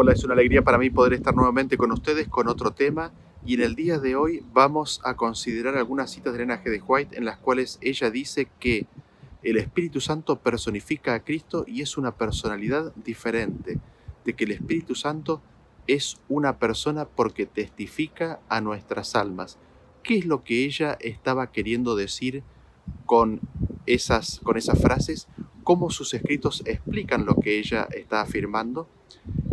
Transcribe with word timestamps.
Hola, 0.00 0.12
es 0.12 0.22
una 0.22 0.34
alegría 0.34 0.62
para 0.62 0.78
mí 0.78 0.90
poder 0.90 1.14
estar 1.14 1.34
nuevamente 1.34 1.76
con 1.76 1.90
ustedes 1.90 2.28
con 2.28 2.46
otro 2.46 2.70
tema 2.70 3.10
y 3.44 3.54
en 3.54 3.62
el 3.62 3.74
día 3.74 3.98
de 3.98 4.14
hoy 4.14 4.44
vamos 4.52 5.00
a 5.02 5.16
considerar 5.16 5.76
algunas 5.76 6.12
citas 6.12 6.32
de 6.32 6.38
Elena 6.38 6.62
G. 6.62 6.70
de 6.70 6.80
White 6.80 7.18
en 7.18 7.24
las 7.24 7.38
cuales 7.38 7.80
ella 7.80 8.08
dice 8.08 8.46
que 8.60 8.86
el 9.42 9.56
Espíritu 9.56 10.00
Santo 10.00 10.38
personifica 10.38 11.14
a 11.14 11.24
Cristo 11.24 11.64
y 11.66 11.82
es 11.82 11.98
una 11.98 12.12
personalidad 12.12 12.94
diferente, 12.94 13.80
de 14.24 14.34
que 14.34 14.44
el 14.44 14.52
Espíritu 14.52 14.94
Santo 14.94 15.42
es 15.88 16.20
una 16.28 16.60
persona 16.60 17.04
porque 17.04 17.46
testifica 17.46 18.38
a 18.48 18.60
nuestras 18.60 19.16
almas. 19.16 19.58
¿Qué 20.04 20.18
es 20.18 20.26
lo 20.26 20.44
que 20.44 20.64
ella 20.64 20.96
estaba 21.00 21.50
queriendo 21.50 21.96
decir 21.96 22.44
con 23.04 23.40
esas, 23.84 24.38
con 24.44 24.56
esas 24.58 24.80
frases? 24.80 25.26
¿Cómo 25.68 25.90
sus 25.90 26.14
escritos 26.14 26.62
explican 26.64 27.26
lo 27.26 27.34
que 27.34 27.58
ella 27.58 27.88
está 27.94 28.22
afirmando? 28.22 28.88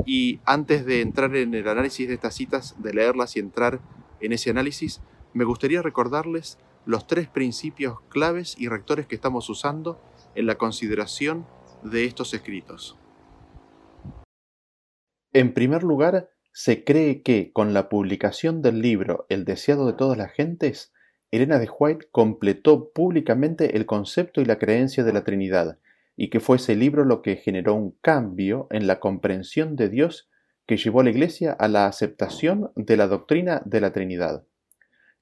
Y 0.05 0.39
antes 0.45 0.85
de 0.85 1.01
entrar 1.01 1.35
en 1.35 1.53
el 1.53 1.67
análisis 1.67 2.07
de 2.07 2.13
estas 2.13 2.35
citas, 2.35 2.81
de 2.81 2.93
leerlas 2.93 3.35
y 3.35 3.41
entrar 3.41 3.81
en 4.21 4.31
ese 4.31 4.49
análisis, 4.49 5.01
me 5.33 5.43
gustaría 5.43 5.81
recordarles 5.81 6.57
los 6.85 7.05
tres 7.05 7.27
principios 7.27 7.99
claves 8.07 8.55
y 8.57 8.69
rectores 8.69 9.07
que 9.07 9.15
estamos 9.15 9.49
usando 9.49 10.01
en 10.35 10.45
la 10.45 10.55
consideración 10.55 11.45
de 11.83 12.05
estos 12.05 12.33
escritos. 12.33 12.97
En 15.33 15.53
primer 15.53 15.83
lugar, 15.83 16.29
se 16.53 16.85
cree 16.85 17.23
que 17.23 17.51
con 17.51 17.73
la 17.73 17.89
publicación 17.89 18.61
del 18.61 18.81
libro 18.81 19.25
El 19.27 19.43
deseado 19.43 19.85
de 19.85 19.91
todas 19.91 20.17
las 20.17 20.31
gentes, 20.31 20.93
Elena 21.31 21.59
de 21.59 21.67
White 21.67 22.07
completó 22.13 22.93
públicamente 22.93 23.75
el 23.75 23.85
concepto 23.85 24.39
y 24.39 24.45
la 24.45 24.57
creencia 24.59 25.03
de 25.03 25.11
la 25.11 25.25
Trinidad, 25.25 25.77
y 26.17 26.29
que 26.29 26.39
fue 26.39 26.57
ese 26.57 26.75
libro 26.75 27.03
lo 27.05 27.21
que 27.21 27.35
generó 27.35 27.75
un 27.75 27.91
cambio 28.01 28.67
en 28.71 28.87
la 28.87 28.99
comprensión 28.99 29.75
de 29.75 29.89
Dios 29.89 30.29
que 30.65 30.77
llevó 30.77 31.01
a 31.01 31.03
la 31.03 31.09
Iglesia 31.09 31.51
a 31.51 31.67
la 31.67 31.87
aceptación 31.87 32.71
de 32.75 32.97
la 32.97 33.07
doctrina 33.07 33.61
de 33.65 33.81
la 33.81 33.91
Trinidad. 33.91 34.43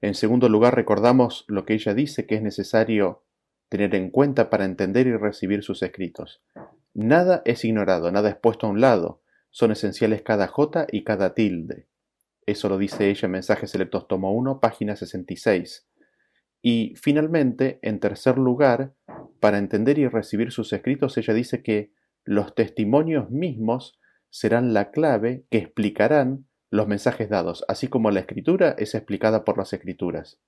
En 0.01 0.13
segundo 0.13 0.49
lugar, 0.49 0.75
recordamos 0.75 1.45
lo 1.47 1.65
que 1.65 1.73
ella 1.73 1.93
dice 1.93 2.25
que 2.25 2.35
es 2.35 2.41
necesario 2.41 3.23
tener 3.69 3.95
en 3.95 4.09
cuenta 4.09 4.49
para 4.49 4.65
entender 4.65 5.07
y 5.07 5.15
recibir 5.15 5.63
sus 5.63 5.81
escritos. 5.81 6.41
Nada 6.93 7.41
es 7.45 7.65
ignorado, 7.65 8.11
nada 8.11 8.29
es 8.29 8.35
puesto 8.35 8.67
a 8.67 8.69
un 8.69 8.81
lado, 8.81 9.21
son 9.49 9.71
esenciales 9.71 10.21
cada 10.21 10.47
J 10.47 10.87
y 10.91 11.03
cada 11.03 11.33
tilde. 11.33 11.87
Eso 12.45 12.69
lo 12.69 12.77
dice 12.77 13.09
ella 13.09 13.25
en 13.25 13.31
Mensajes 13.31 13.71
Selectos 13.71 14.07
Tomo 14.07 14.33
1, 14.33 14.59
página 14.59 14.95
66. 14.95 15.87
Y 16.65 16.95
finalmente, 16.95 17.77
en 17.81 17.99
tercer 17.99 18.37
lugar, 18.37 18.95
para 19.41 19.57
entender 19.57 19.99
y 19.99 20.07
recibir 20.07 20.53
sus 20.53 20.71
escritos, 20.71 21.17
ella 21.17 21.33
dice 21.33 21.61
que 21.61 21.91
los 22.23 22.55
testimonios 22.55 23.29
mismos 23.29 23.99
serán 24.29 24.73
la 24.73 24.89
clave 24.89 25.45
que 25.51 25.57
explicarán 25.57 26.47
los 26.71 26.87
mensajes 26.87 27.29
dados, 27.29 27.65
así 27.67 27.89
como 27.89 28.11
la 28.11 28.21
escritura 28.21 28.73
es 28.77 28.95
explicada 28.95 29.43
por 29.43 29.57
las 29.57 29.73
escrituras. 29.73 30.39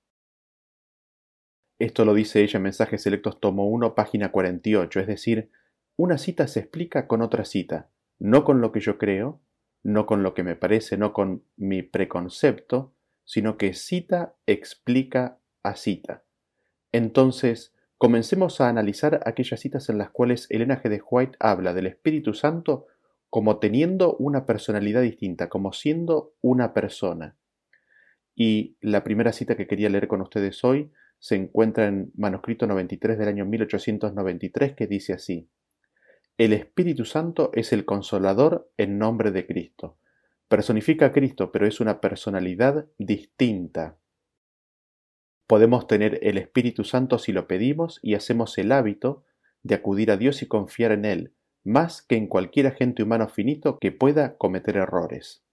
Esto 1.78 2.06
lo 2.06 2.14
dice 2.14 2.42
ella 2.42 2.56
en 2.56 2.62
Mensajes 2.62 3.02
Selectos 3.02 3.38
Tomo 3.38 3.68
1, 3.68 3.94
página 3.94 4.32
48, 4.32 5.00
es 5.00 5.06
decir, 5.06 5.50
una 5.96 6.16
cita 6.16 6.48
se 6.48 6.60
explica 6.60 7.06
con 7.06 7.20
otra 7.20 7.44
cita, 7.44 7.90
no 8.18 8.44
con 8.44 8.62
lo 8.62 8.72
que 8.72 8.80
yo 8.80 8.96
creo, 8.96 9.42
no 9.82 10.06
con 10.06 10.22
lo 10.22 10.32
que 10.32 10.42
me 10.42 10.56
parece, 10.56 10.96
no 10.96 11.12
con 11.12 11.44
mi 11.56 11.82
preconcepto, 11.82 12.94
sino 13.24 13.58
que 13.58 13.74
cita 13.74 14.34
explica 14.46 15.38
cita. 15.74 16.22
Entonces, 16.92 17.74
Comencemos 17.98 18.60
a 18.60 18.68
analizar 18.68 19.22
aquellas 19.24 19.58
citas 19.58 19.88
en 19.88 19.96
las 19.96 20.10
cuales 20.10 20.46
Elena 20.50 20.82
G. 20.82 20.90
de 20.90 21.00
White 21.00 21.38
habla 21.40 21.72
del 21.72 21.86
Espíritu 21.86 22.34
Santo 22.34 22.88
como 23.30 23.58
teniendo 23.58 24.16
una 24.16 24.44
personalidad 24.44 25.00
distinta, 25.00 25.48
como 25.48 25.72
siendo 25.72 26.34
una 26.42 26.74
persona. 26.74 27.36
Y 28.34 28.76
la 28.82 29.02
primera 29.02 29.32
cita 29.32 29.56
que 29.56 29.66
quería 29.66 29.88
leer 29.88 30.08
con 30.08 30.20
ustedes 30.20 30.62
hoy 30.62 30.92
se 31.18 31.36
encuentra 31.36 31.86
en 31.86 32.12
manuscrito 32.16 32.66
93 32.66 33.18
del 33.18 33.28
año 33.28 33.46
1893 33.46 34.74
que 34.74 34.86
dice 34.86 35.14
así, 35.14 35.48
El 36.36 36.52
Espíritu 36.52 37.06
Santo 37.06 37.50
es 37.54 37.72
el 37.72 37.86
consolador 37.86 38.70
en 38.76 38.98
nombre 38.98 39.30
de 39.30 39.46
Cristo. 39.46 39.96
Personifica 40.48 41.06
a 41.06 41.12
Cristo, 41.12 41.50
pero 41.50 41.66
es 41.66 41.80
una 41.80 42.02
personalidad 42.02 42.86
distinta. 42.98 43.96
Podemos 45.46 45.86
tener 45.86 46.18
el 46.22 46.38
Espíritu 46.38 46.84
Santo 46.84 47.18
si 47.18 47.32
lo 47.32 47.46
pedimos 47.46 48.00
y 48.02 48.14
hacemos 48.14 48.58
el 48.58 48.72
hábito 48.72 49.24
de 49.62 49.76
acudir 49.76 50.10
a 50.10 50.16
Dios 50.16 50.42
y 50.42 50.46
confiar 50.46 50.92
en 50.92 51.04
Él, 51.04 51.34
más 51.64 52.02
que 52.02 52.16
en 52.16 52.26
cualquier 52.26 52.66
agente 52.66 53.02
humano 53.02 53.28
finito 53.28 53.78
que 53.78 53.92
pueda 53.92 54.36
cometer 54.36 54.76
errores. 54.76 55.44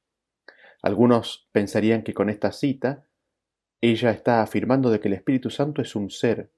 Algunos 0.81 1.47
pensarían 1.51 2.03
que 2.03 2.13
con 2.13 2.29
esta 2.29 2.51
cita 2.51 3.07
ella 3.81 4.11
está 4.11 4.41
afirmando 4.41 4.89
de 4.89 4.99
que 4.99 5.07
el 5.07 5.13
Espíritu 5.13 5.49
Santo 5.49 5.81
es 5.81 5.95
un 5.95 6.09
ser 6.09 6.51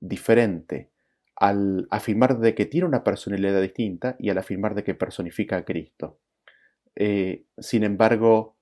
diferente, 0.00 0.90
al 1.36 1.86
afirmar 1.90 2.38
de 2.38 2.54
que 2.54 2.66
tiene 2.66 2.86
una 2.86 3.04
personalidad 3.04 3.60
distinta 3.60 4.16
y 4.18 4.30
al 4.30 4.38
afirmar 4.38 4.74
de 4.74 4.84
que 4.84 4.94
personifica 4.94 5.56
a 5.56 5.64
Cristo. 5.64 6.20
Eh, 6.94 7.46
sin 7.58 7.84
embargo, 7.84 8.56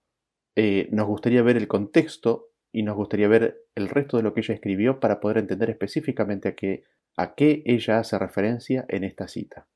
eh, 0.57 0.89
nos 0.93 1.07
gustaría 1.07 1.43
ver 1.43 1.57
el 1.57 1.69
contexto 1.69 2.50
y 2.73 2.83
nos 2.83 2.97
gustaría 2.97 3.29
ver 3.29 3.65
el 3.75 3.89
resto 3.89 4.17
de 4.17 4.23
lo 4.23 4.35
que 4.35 4.41
ella 4.41 4.55
escribió 4.55 5.01
para 5.01 5.21
poder 5.21 5.39
entender 5.39 5.71
específicamente 5.71 6.49
a 6.49 6.55
qué, 6.55 6.85
a 7.17 7.35
qué 7.35 7.63
ella 7.67 7.99
hace 7.99 8.19
referencia 8.19 8.85
en 8.89 9.05
esta 9.05 9.29
cita. 9.29 9.67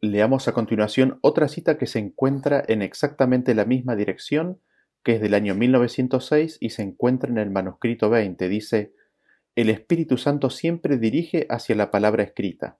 Leamos 0.00 0.48
a 0.48 0.52
continuación 0.52 1.18
otra 1.22 1.48
cita 1.48 1.76
que 1.76 1.86
se 1.86 1.98
encuentra 1.98 2.62
en 2.66 2.82
exactamente 2.82 3.54
la 3.54 3.64
misma 3.64 3.96
dirección, 3.96 4.60
que 5.02 5.16
es 5.16 5.20
del 5.20 5.34
año 5.34 5.54
1906 5.54 6.58
y 6.60 6.70
se 6.70 6.82
encuentra 6.82 7.30
en 7.30 7.38
el 7.38 7.50
manuscrito 7.50 8.08
20. 8.08 8.48
Dice, 8.48 8.94
El 9.56 9.70
Espíritu 9.70 10.16
Santo 10.16 10.50
siempre 10.50 10.98
dirige 10.98 11.46
hacia 11.50 11.74
la 11.74 11.90
palabra 11.90 12.22
escrita. 12.22 12.78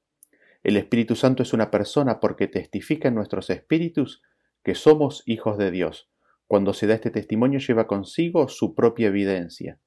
El 0.62 0.76
Espíritu 0.76 1.16
Santo 1.16 1.42
es 1.42 1.52
una 1.52 1.70
persona 1.70 2.20
porque 2.20 2.46
testifica 2.46 3.08
en 3.08 3.14
nuestros 3.14 3.50
espíritus 3.50 4.22
que 4.62 4.74
somos 4.74 5.22
hijos 5.26 5.58
de 5.58 5.70
Dios 5.70 6.08
cuando 6.48 6.72
se 6.72 6.86
da 6.86 6.94
este 6.94 7.10
testimonio 7.10 7.60
lleva 7.60 7.86
consigo 7.86 8.48
su 8.48 8.74
propia 8.74 9.08
evidencia. 9.08 9.78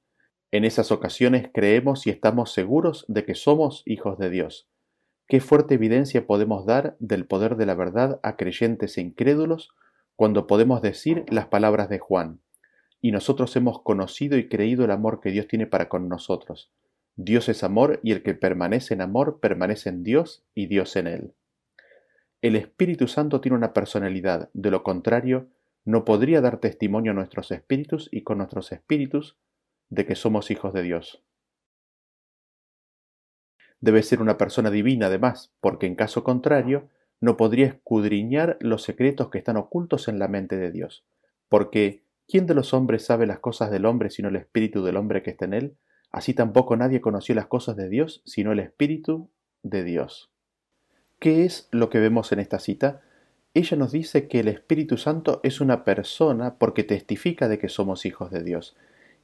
En 0.52 0.64
esas 0.64 0.92
ocasiones 0.92 1.50
creemos 1.52 2.06
y 2.06 2.10
estamos 2.10 2.52
seguros 2.52 3.04
de 3.08 3.24
que 3.24 3.34
somos 3.34 3.82
hijos 3.84 4.18
de 4.18 4.30
Dios. 4.30 4.68
Qué 5.26 5.40
fuerte 5.40 5.74
evidencia 5.74 6.26
podemos 6.26 6.64
dar 6.64 6.96
del 7.00 7.26
poder 7.26 7.56
de 7.56 7.66
la 7.66 7.74
verdad 7.74 8.20
a 8.22 8.36
creyentes 8.36 8.96
e 8.96 9.00
incrédulos 9.00 9.70
cuando 10.14 10.46
podemos 10.46 10.82
decir 10.82 11.24
las 11.30 11.46
palabras 11.46 11.88
de 11.88 11.98
Juan. 11.98 12.40
Y 13.00 13.10
nosotros 13.10 13.56
hemos 13.56 13.82
conocido 13.82 14.38
y 14.38 14.48
creído 14.48 14.84
el 14.84 14.92
amor 14.92 15.20
que 15.20 15.30
Dios 15.30 15.48
tiene 15.48 15.66
para 15.66 15.88
con 15.88 16.08
nosotros. 16.08 16.70
Dios 17.16 17.48
es 17.48 17.64
amor 17.64 17.98
y 18.02 18.12
el 18.12 18.22
que 18.22 18.34
permanece 18.34 18.94
en 18.94 19.00
amor 19.00 19.40
permanece 19.40 19.88
en 19.88 20.04
Dios 20.04 20.44
y 20.54 20.66
Dios 20.66 20.94
en 20.96 21.08
él. 21.08 21.32
El 22.40 22.56
Espíritu 22.56 23.08
Santo 23.08 23.40
tiene 23.40 23.56
una 23.56 23.72
personalidad, 23.72 24.50
de 24.52 24.70
lo 24.70 24.82
contrario, 24.82 25.48
no 25.84 26.04
podría 26.04 26.40
dar 26.40 26.58
testimonio 26.58 27.12
a 27.12 27.14
nuestros 27.14 27.50
espíritus 27.50 28.08
y 28.12 28.22
con 28.22 28.38
nuestros 28.38 28.72
espíritus 28.72 29.36
de 29.90 30.06
que 30.06 30.14
somos 30.14 30.50
hijos 30.50 30.72
de 30.72 30.82
Dios. 30.82 31.22
Debe 33.80 34.02
ser 34.02 34.22
una 34.22 34.38
persona 34.38 34.70
divina 34.70 35.06
además, 35.06 35.52
porque 35.60 35.86
en 35.86 35.96
caso 35.96 36.22
contrario 36.22 36.88
no 37.20 37.36
podría 37.36 37.66
escudriñar 37.66 38.56
los 38.60 38.82
secretos 38.82 39.28
que 39.30 39.38
están 39.38 39.56
ocultos 39.56 40.08
en 40.08 40.18
la 40.18 40.28
mente 40.28 40.56
de 40.56 40.70
Dios, 40.70 41.04
porque 41.48 42.02
¿quién 42.28 42.46
de 42.46 42.54
los 42.54 42.74
hombres 42.74 43.04
sabe 43.04 43.26
las 43.26 43.40
cosas 43.40 43.70
del 43.70 43.86
hombre 43.86 44.10
sino 44.10 44.28
el 44.28 44.36
espíritu 44.36 44.84
del 44.84 44.96
hombre 44.96 45.22
que 45.22 45.30
está 45.30 45.46
en 45.46 45.54
él? 45.54 45.76
Así 46.10 46.32
tampoco 46.32 46.76
nadie 46.76 47.00
conoció 47.00 47.34
las 47.34 47.46
cosas 47.46 47.76
de 47.76 47.88
Dios 47.88 48.22
sino 48.24 48.52
el 48.52 48.60
espíritu 48.60 49.30
de 49.62 49.82
Dios. 49.82 50.30
¿Qué 51.18 51.44
es 51.44 51.68
lo 51.70 51.90
que 51.90 52.00
vemos 52.00 52.32
en 52.32 52.40
esta 52.40 52.58
cita? 52.58 53.02
Ella 53.54 53.76
nos 53.76 53.92
dice 53.92 54.28
que 54.28 54.40
el 54.40 54.48
Espíritu 54.48 54.96
Santo 54.96 55.40
es 55.42 55.60
una 55.60 55.84
persona 55.84 56.54
porque 56.54 56.84
testifica 56.84 57.48
de 57.48 57.58
que 57.58 57.68
somos 57.68 58.06
hijos 58.06 58.30
de 58.30 58.42
Dios 58.42 58.76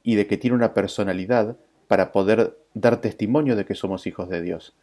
y 0.03 0.15
de 0.15 0.27
que 0.27 0.37
tiene 0.37 0.55
una 0.55 0.73
personalidad 0.73 1.57
para 1.87 2.11
poder 2.11 2.57
dar 2.75 3.01
testimonio 3.01 3.55
de 3.55 3.65
que 3.65 3.73
somos 3.73 4.05
hijos 4.05 4.29
de 4.29 4.41
Dios 4.41 4.75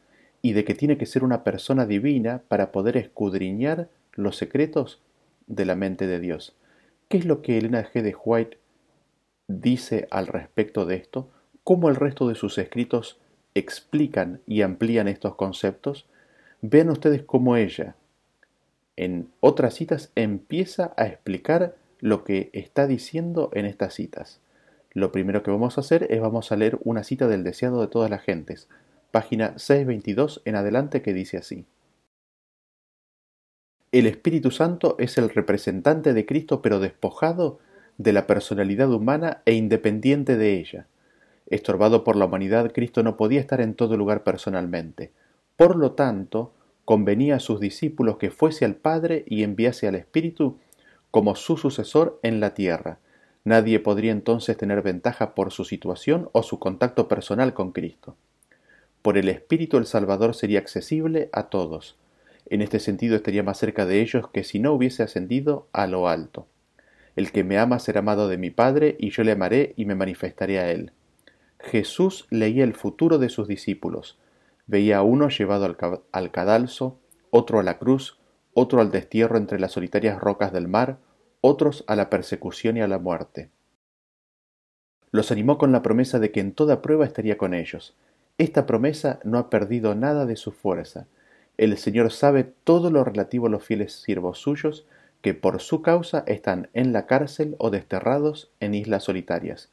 y 0.42 0.52
de 0.52 0.64
que 0.64 0.74
tiene 0.74 0.98
que 0.98 1.06
ser 1.06 1.22
una 1.22 1.44
persona 1.44 1.86
divina 1.86 2.42
para 2.48 2.72
poder 2.72 2.96
escudriñar 2.96 3.88
los 4.14 4.36
secretos 4.36 5.00
de 5.46 5.64
la 5.64 5.76
mente 5.76 6.08
de 6.08 6.18
Dios. 6.18 6.56
¿Qué 7.08 7.18
es 7.18 7.24
lo 7.24 7.40
que 7.40 7.56
Elena 7.56 7.88
G. 7.88 8.02
de 8.02 8.16
White 8.16 8.58
dice 9.46 10.08
al 10.10 10.26
respecto 10.26 10.86
de 10.86 10.96
esto? 10.96 11.30
¿Cómo 11.62 11.88
el 11.88 11.94
resto 11.94 12.28
de 12.28 12.34
sus 12.34 12.58
escritos 12.58 13.20
explican 13.54 14.40
y 14.46 14.62
amplían 14.62 15.06
estos 15.06 15.36
conceptos? 15.36 16.06
Vean 16.62 16.90
ustedes 16.90 17.22
cómo 17.22 17.56
ella, 17.56 17.94
en 18.96 19.30
otras 19.40 19.74
citas 19.74 20.10
empieza 20.14 20.94
a 20.96 21.06
explicar 21.06 21.76
lo 22.00 22.24
que 22.24 22.50
está 22.52 22.86
diciendo 22.86 23.50
en 23.52 23.66
estas 23.66 23.94
citas. 23.94 24.40
Lo 24.92 25.12
primero 25.12 25.42
que 25.42 25.50
vamos 25.50 25.76
a 25.76 25.82
hacer 25.82 26.06
es 26.10 26.20
vamos 26.20 26.50
a 26.52 26.56
leer 26.56 26.78
una 26.82 27.04
cita 27.04 27.28
del 27.28 27.44
deseado 27.44 27.80
de 27.80 27.88
todas 27.88 28.10
las 28.10 28.22
gentes, 28.22 28.68
página 29.10 29.58
622 29.58 30.42
en 30.44 30.56
adelante 30.56 31.02
que 31.02 31.12
dice 31.12 31.36
así. 31.36 31.66
El 33.92 34.06
Espíritu 34.06 34.50
Santo 34.50 34.96
es 34.98 35.16
el 35.18 35.30
representante 35.30 36.12
de 36.12 36.26
Cristo 36.26 36.62
pero 36.62 36.80
despojado 36.80 37.58
de 37.98 38.12
la 38.12 38.26
personalidad 38.26 38.92
humana 38.92 39.42
e 39.44 39.54
independiente 39.54 40.36
de 40.36 40.58
ella. 40.58 40.86
Estorbado 41.46 42.02
por 42.02 42.16
la 42.16 42.24
humanidad, 42.24 42.72
Cristo 42.72 43.02
no 43.02 43.16
podía 43.16 43.40
estar 43.40 43.60
en 43.60 43.74
todo 43.74 43.96
lugar 43.96 44.24
personalmente. 44.24 45.12
Por 45.56 45.76
lo 45.76 45.92
tanto, 45.92 46.52
convenía 46.86 47.36
a 47.36 47.40
sus 47.40 47.60
discípulos 47.60 48.16
que 48.16 48.30
fuese 48.30 48.64
al 48.64 48.76
Padre 48.76 49.24
y 49.26 49.42
enviase 49.42 49.88
al 49.88 49.96
Espíritu 49.96 50.56
como 51.10 51.34
su 51.34 51.58
sucesor 51.58 52.18
en 52.22 52.40
la 52.40 52.54
tierra. 52.54 53.00
Nadie 53.44 53.80
podría 53.80 54.12
entonces 54.12 54.56
tener 54.56 54.82
ventaja 54.82 55.34
por 55.34 55.52
su 55.52 55.64
situación 55.64 56.30
o 56.32 56.42
su 56.42 56.58
contacto 56.58 57.08
personal 57.08 57.54
con 57.54 57.72
Cristo. 57.72 58.16
Por 59.02 59.18
el 59.18 59.28
Espíritu 59.28 59.78
el 59.78 59.86
Salvador 59.86 60.34
sería 60.34 60.60
accesible 60.60 61.28
a 61.32 61.48
todos. 61.48 61.96
En 62.48 62.62
este 62.62 62.78
sentido 62.78 63.16
estaría 63.16 63.42
más 63.42 63.58
cerca 63.58 63.84
de 63.84 64.00
ellos 64.00 64.28
que 64.32 64.44
si 64.44 64.60
no 64.60 64.72
hubiese 64.72 65.02
ascendido 65.02 65.66
a 65.72 65.88
lo 65.88 66.08
alto. 66.08 66.46
El 67.16 67.32
que 67.32 67.42
me 67.42 67.58
ama 67.58 67.80
será 67.80 68.00
amado 68.00 68.28
de 68.28 68.38
mi 68.38 68.50
Padre, 68.50 68.94
y 69.00 69.10
yo 69.10 69.24
le 69.24 69.32
amaré 69.32 69.74
y 69.76 69.86
me 69.86 69.96
manifestaré 69.96 70.60
a 70.60 70.70
él. 70.70 70.92
Jesús 71.58 72.26
leía 72.30 72.62
el 72.62 72.74
futuro 72.74 73.18
de 73.18 73.28
sus 73.28 73.48
discípulos. 73.48 74.18
Veía 74.66 74.98
a 74.98 75.02
uno 75.02 75.28
llevado 75.28 75.76
al, 76.12 76.30
cadalso, 76.30 76.98
otro 77.30 77.60
a 77.60 77.62
la 77.62 77.78
cruz, 77.78 78.18
otro 78.52 78.80
al 78.80 78.90
destierro 78.90 79.36
entre 79.36 79.60
las 79.60 79.72
solitarias 79.72 80.20
rocas 80.20 80.52
del 80.52 80.66
mar, 80.66 80.98
otros 81.40 81.84
a 81.86 81.94
la 81.94 82.10
persecución 82.10 82.76
y 82.76 82.80
a 82.80 82.88
la 82.88 82.98
muerte. 82.98 83.50
Los 85.12 85.30
animó 85.30 85.56
con 85.56 85.70
la 85.70 85.82
promesa 85.82 86.18
de 86.18 86.32
que 86.32 86.40
en 86.40 86.52
toda 86.52 86.82
prueba 86.82 87.04
estaría 87.04 87.38
con 87.38 87.54
ellos. 87.54 87.96
Esta 88.38 88.66
promesa 88.66 89.20
no 89.22 89.38
ha 89.38 89.50
perdido 89.50 89.94
nada 89.94 90.26
de 90.26 90.36
su 90.36 90.50
fuerza. 90.50 91.06
El 91.56 91.78
Señor 91.78 92.12
sabe 92.12 92.44
todo 92.64 92.90
lo 92.90 93.04
relativo 93.04 93.46
a 93.46 93.50
los 93.50 93.64
fieles 93.64 93.94
siervos 93.94 94.38
suyos 94.38 94.86
que 95.22 95.32
por 95.32 95.60
su 95.60 95.80
causa 95.80 96.24
están 96.26 96.68
en 96.74 96.92
la 96.92 97.06
cárcel 97.06 97.56
o 97.58 97.70
desterrados 97.70 98.50
en 98.60 98.74
islas 98.74 99.04
solitarias. 99.04 99.70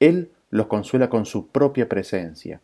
Él 0.00 0.32
los 0.50 0.66
consuela 0.66 1.08
con 1.08 1.26
su 1.26 1.48
propia 1.48 1.88
presencia. 1.88 2.60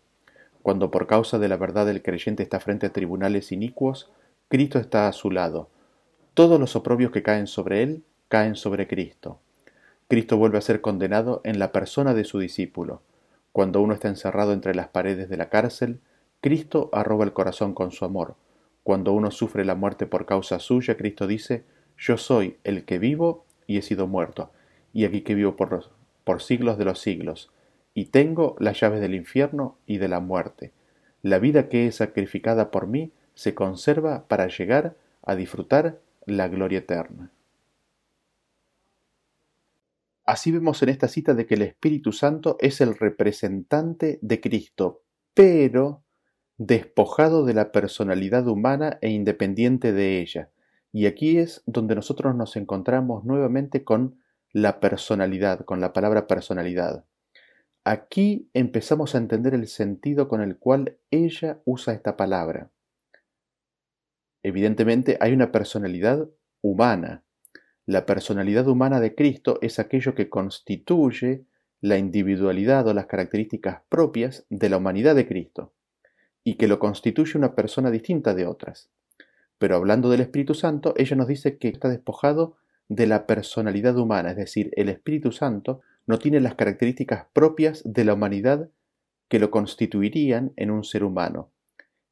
Cuando 0.68 0.90
por 0.90 1.06
causa 1.06 1.38
de 1.38 1.48
la 1.48 1.56
verdad 1.56 1.88
el 1.88 2.02
creyente 2.02 2.42
está 2.42 2.60
frente 2.60 2.84
a 2.84 2.92
tribunales 2.92 3.52
inicuos, 3.52 4.10
Cristo 4.48 4.78
está 4.78 5.08
a 5.08 5.14
su 5.14 5.30
lado. 5.30 5.70
Todos 6.34 6.60
los 6.60 6.76
oprobios 6.76 7.10
que 7.10 7.22
caen 7.22 7.46
sobre 7.46 7.82
él 7.82 8.04
caen 8.28 8.54
sobre 8.54 8.86
Cristo. 8.86 9.40
Cristo 10.08 10.36
vuelve 10.36 10.58
a 10.58 10.60
ser 10.60 10.82
condenado 10.82 11.40
en 11.44 11.58
la 11.58 11.72
persona 11.72 12.12
de 12.12 12.24
su 12.24 12.38
discípulo. 12.38 13.00
Cuando 13.52 13.80
uno 13.80 13.94
está 13.94 14.08
encerrado 14.08 14.52
entre 14.52 14.74
las 14.74 14.88
paredes 14.88 15.30
de 15.30 15.38
la 15.38 15.48
cárcel, 15.48 16.00
Cristo 16.42 16.90
arroba 16.92 17.24
el 17.24 17.32
corazón 17.32 17.72
con 17.72 17.90
su 17.90 18.04
amor. 18.04 18.34
Cuando 18.82 19.14
uno 19.14 19.30
sufre 19.30 19.64
la 19.64 19.74
muerte 19.74 20.04
por 20.04 20.26
causa 20.26 20.58
suya, 20.58 20.98
Cristo 20.98 21.26
dice, 21.26 21.64
yo 21.96 22.18
soy 22.18 22.58
el 22.64 22.84
que 22.84 22.98
vivo 22.98 23.46
y 23.66 23.78
he 23.78 23.80
sido 23.80 24.06
muerto, 24.06 24.50
y 24.92 25.06
aquí 25.06 25.22
que 25.22 25.34
vivo 25.34 25.56
por, 25.56 25.86
por 26.24 26.42
siglos 26.42 26.76
de 26.76 26.84
los 26.84 27.00
siglos, 27.00 27.50
y 27.98 28.04
tengo 28.04 28.54
las 28.60 28.78
llaves 28.78 29.00
del 29.00 29.16
infierno 29.16 29.76
y 29.84 29.98
de 29.98 30.06
la 30.06 30.20
muerte. 30.20 30.70
La 31.20 31.40
vida 31.40 31.68
que 31.68 31.88
es 31.88 31.96
sacrificada 31.96 32.70
por 32.70 32.86
mí 32.86 33.10
se 33.34 33.56
conserva 33.56 34.28
para 34.28 34.46
llegar 34.46 34.94
a 35.22 35.34
disfrutar 35.34 35.98
la 36.24 36.46
gloria 36.46 36.78
eterna. 36.78 37.32
Así 40.24 40.52
vemos 40.52 40.80
en 40.84 40.90
esta 40.90 41.08
cita 41.08 41.34
de 41.34 41.44
que 41.44 41.56
el 41.56 41.62
Espíritu 41.62 42.12
Santo 42.12 42.56
es 42.60 42.80
el 42.80 42.96
representante 42.96 44.20
de 44.22 44.40
Cristo, 44.40 45.02
pero 45.34 46.04
despojado 46.56 47.44
de 47.44 47.54
la 47.54 47.72
personalidad 47.72 48.46
humana 48.46 48.98
e 49.00 49.10
independiente 49.10 49.92
de 49.92 50.20
ella. 50.20 50.50
Y 50.92 51.06
aquí 51.06 51.38
es 51.38 51.64
donde 51.66 51.96
nosotros 51.96 52.32
nos 52.36 52.54
encontramos 52.54 53.24
nuevamente 53.24 53.82
con 53.82 54.20
la 54.52 54.78
personalidad, 54.78 55.64
con 55.64 55.80
la 55.80 55.92
palabra 55.92 56.28
personalidad. 56.28 57.04
Aquí 57.84 58.50
empezamos 58.54 59.14
a 59.14 59.18
entender 59.18 59.54
el 59.54 59.66
sentido 59.66 60.28
con 60.28 60.42
el 60.42 60.58
cual 60.58 60.98
ella 61.10 61.60
usa 61.64 61.94
esta 61.94 62.16
palabra. 62.16 62.70
Evidentemente 64.42 65.16
hay 65.20 65.32
una 65.32 65.52
personalidad 65.52 66.28
humana. 66.60 67.24
La 67.86 68.04
personalidad 68.06 68.68
humana 68.68 69.00
de 69.00 69.14
Cristo 69.14 69.58
es 69.62 69.78
aquello 69.78 70.14
que 70.14 70.28
constituye 70.28 71.44
la 71.80 71.96
individualidad 71.96 72.86
o 72.86 72.94
las 72.94 73.06
características 73.06 73.82
propias 73.88 74.44
de 74.50 74.68
la 74.68 74.76
humanidad 74.76 75.14
de 75.14 75.26
Cristo 75.26 75.72
y 76.44 76.56
que 76.56 76.68
lo 76.68 76.78
constituye 76.78 77.38
una 77.38 77.54
persona 77.54 77.90
distinta 77.90 78.34
de 78.34 78.46
otras. 78.46 78.90
Pero 79.58 79.76
hablando 79.76 80.08
del 80.08 80.20
Espíritu 80.20 80.54
Santo, 80.54 80.94
ella 80.96 81.16
nos 81.16 81.28
dice 81.28 81.58
que 81.58 81.68
está 81.68 81.88
despojado 81.88 82.56
de 82.88 83.06
la 83.06 83.26
personalidad 83.26 83.96
humana, 83.98 84.30
es 84.30 84.36
decir, 84.36 84.70
el 84.76 84.88
Espíritu 84.88 85.32
Santo 85.32 85.80
no 86.08 86.18
tiene 86.18 86.40
las 86.40 86.54
características 86.54 87.26
propias 87.34 87.82
de 87.84 88.02
la 88.04 88.14
humanidad 88.14 88.70
que 89.28 89.38
lo 89.38 89.50
constituirían 89.50 90.54
en 90.56 90.70
un 90.70 90.82
ser 90.82 91.04
humano. 91.04 91.52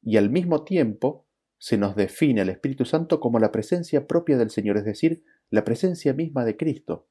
Y 0.03 0.17
al 0.17 0.29
mismo 0.29 0.63
tiempo 0.63 1.25
se 1.57 1.79
nos 1.79 1.95
define 1.95 2.41
al 2.41 2.49
Espíritu 2.49 2.85
Santo 2.85 3.19
como 3.19 3.39
la 3.39 3.51
presencia 3.51 4.07
propia 4.07 4.37
del 4.37 4.51
Señor, 4.51 4.77
es 4.77 4.85
decir, 4.85 5.23
la 5.49 5.63
presencia 5.63 6.13
misma 6.13 6.45
de 6.45 6.55
Cristo. 6.55 7.07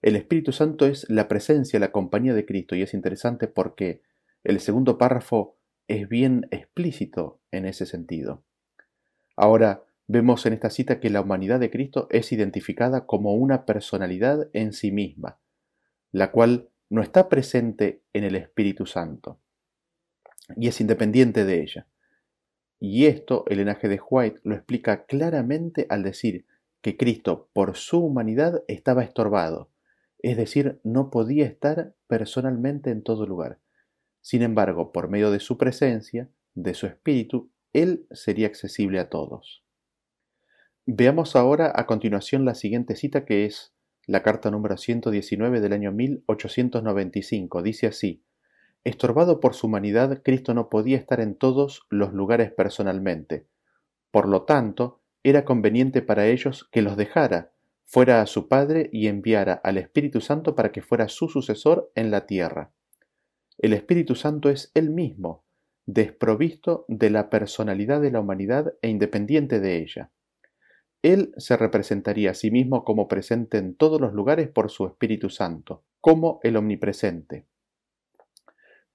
El 0.00 0.14
Espíritu 0.14 0.52
Santo 0.52 0.86
es 0.86 1.10
la 1.10 1.26
presencia, 1.26 1.80
la 1.80 1.90
compañía 1.90 2.34
de 2.34 2.46
Cristo, 2.46 2.76
y 2.76 2.82
es 2.82 2.94
interesante 2.94 3.48
porque 3.48 4.02
el 4.44 4.60
segundo 4.60 4.96
párrafo 4.96 5.58
es 5.88 6.08
bien 6.08 6.46
explícito 6.52 7.40
en 7.50 7.66
ese 7.66 7.84
sentido. 7.84 8.44
Ahora, 9.34 9.82
vemos 10.06 10.46
en 10.46 10.52
esta 10.52 10.70
cita 10.70 11.00
que 11.00 11.10
la 11.10 11.20
humanidad 11.20 11.58
de 11.58 11.70
Cristo 11.70 12.06
es 12.12 12.30
identificada 12.30 13.06
como 13.06 13.34
una 13.34 13.66
personalidad 13.66 14.48
en 14.52 14.72
sí 14.72 14.92
misma, 14.92 15.40
la 16.12 16.30
cual 16.30 16.68
no 16.90 17.02
está 17.02 17.28
presente 17.28 18.02
en 18.12 18.24
el 18.24 18.34
Espíritu 18.36 18.86
Santo 18.86 19.40
y 20.56 20.68
es 20.68 20.80
independiente 20.80 21.44
de 21.44 21.62
ella. 21.62 21.86
Y 22.80 23.06
esto 23.06 23.44
el 23.48 23.58
linaje 23.58 23.88
de 23.88 24.00
White 24.00 24.40
lo 24.44 24.54
explica 24.54 25.04
claramente 25.04 25.86
al 25.90 26.02
decir 26.02 26.46
que 26.80 26.96
Cristo 26.96 27.50
por 27.52 27.76
su 27.76 27.98
humanidad 27.98 28.62
estaba 28.68 29.02
estorbado, 29.02 29.70
es 30.20 30.36
decir, 30.36 30.80
no 30.84 31.10
podía 31.10 31.44
estar 31.44 31.94
personalmente 32.06 32.90
en 32.90 33.02
todo 33.02 33.26
lugar. 33.26 33.58
Sin 34.20 34.42
embargo, 34.42 34.92
por 34.92 35.08
medio 35.08 35.30
de 35.30 35.40
su 35.40 35.58
presencia, 35.58 36.30
de 36.54 36.74
su 36.74 36.86
espíritu, 36.86 37.50
él 37.72 38.06
sería 38.10 38.46
accesible 38.46 39.00
a 39.00 39.08
todos. 39.08 39.64
Veamos 40.86 41.36
ahora 41.36 41.72
a 41.74 41.86
continuación 41.86 42.44
la 42.44 42.54
siguiente 42.54 42.96
cita 42.96 43.24
que 43.24 43.44
es 43.44 43.74
la 44.08 44.22
carta 44.22 44.50
número 44.50 44.78
119 44.78 45.60
del 45.60 45.74
año 45.74 45.92
1895. 45.92 47.62
Dice 47.62 47.86
así, 47.88 48.24
Estorbado 48.82 49.38
por 49.38 49.52
su 49.52 49.66
humanidad, 49.66 50.22
Cristo 50.24 50.54
no 50.54 50.70
podía 50.70 50.96
estar 50.96 51.20
en 51.20 51.34
todos 51.34 51.86
los 51.90 52.14
lugares 52.14 52.50
personalmente. 52.50 53.46
Por 54.10 54.26
lo 54.26 54.44
tanto, 54.44 55.02
era 55.22 55.44
conveniente 55.44 56.00
para 56.00 56.26
ellos 56.26 56.70
que 56.72 56.80
los 56.80 56.96
dejara, 56.96 57.52
fuera 57.84 58.22
a 58.22 58.26
su 58.26 58.48
Padre 58.48 58.88
y 58.94 59.08
enviara 59.08 59.52
al 59.52 59.76
Espíritu 59.76 60.22
Santo 60.22 60.54
para 60.54 60.72
que 60.72 60.80
fuera 60.80 61.08
su 61.08 61.28
sucesor 61.28 61.92
en 61.94 62.10
la 62.10 62.24
tierra. 62.24 62.72
El 63.58 63.74
Espíritu 63.74 64.14
Santo 64.14 64.48
es 64.48 64.70
Él 64.72 64.88
mismo, 64.88 65.44
desprovisto 65.84 66.86
de 66.88 67.10
la 67.10 67.28
personalidad 67.28 68.00
de 68.00 68.10
la 68.10 68.20
humanidad 68.20 68.72
e 68.80 68.88
independiente 68.88 69.60
de 69.60 69.82
ella. 69.82 70.12
Él 71.02 71.32
se 71.36 71.56
representaría 71.56 72.32
a 72.32 72.34
sí 72.34 72.50
mismo 72.50 72.84
como 72.84 73.06
presente 73.06 73.58
en 73.58 73.74
todos 73.74 74.00
los 74.00 74.12
lugares 74.12 74.48
por 74.48 74.70
su 74.70 74.86
Espíritu 74.86 75.30
Santo, 75.30 75.84
como 76.00 76.40
el 76.42 76.56
omnipresente. 76.56 77.46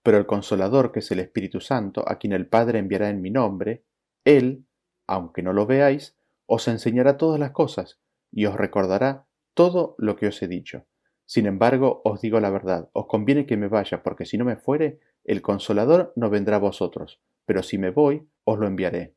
Pero 0.03 0.17
el 0.17 0.25
Consolador, 0.25 0.91
que 0.91 0.99
es 0.99 1.11
el 1.11 1.19
Espíritu 1.19 1.61
Santo, 1.61 2.03
a 2.07 2.17
quien 2.19 2.33
el 2.33 2.47
Padre 2.47 2.79
enviará 2.79 3.09
en 3.09 3.21
mi 3.21 3.29
nombre, 3.29 3.83
Él, 4.25 4.65
aunque 5.07 5.43
no 5.43 5.53
lo 5.53 5.65
veáis, 5.65 6.17
os 6.45 6.67
enseñará 6.67 7.17
todas 7.17 7.39
las 7.39 7.51
cosas 7.51 8.01
y 8.31 8.45
os 8.45 8.55
recordará 8.55 9.25
todo 9.53 9.95
lo 9.97 10.17
que 10.17 10.27
os 10.27 10.41
he 10.41 10.47
dicho. 10.47 10.85
Sin 11.25 11.45
embargo, 11.45 12.01
os 12.03 12.19
digo 12.19 12.39
la 12.41 12.49
verdad, 12.49 12.89
os 12.91 13.07
conviene 13.07 13.45
que 13.45 13.55
me 13.55 13.69
vaya, 13.69 14.03
porque 14.03 14.25
si 14.25 14.37
no 14.37 14.43
me 14.43 14.57
fuere, 14.57 14.99
el 15.23 15.41
consolador 15.41 16.11
no 16.17 16.29
vendrá 16.29 16.57
a 16.57 16.59
vosotros, 16.59 17.21
pero 17.45 17.63
si 17.63 17.77
me 17.77 17.91
voy, 17.91 18.27
os 18.43 18.59
lo 18.59 18.67
enviaré. 18.67 19.15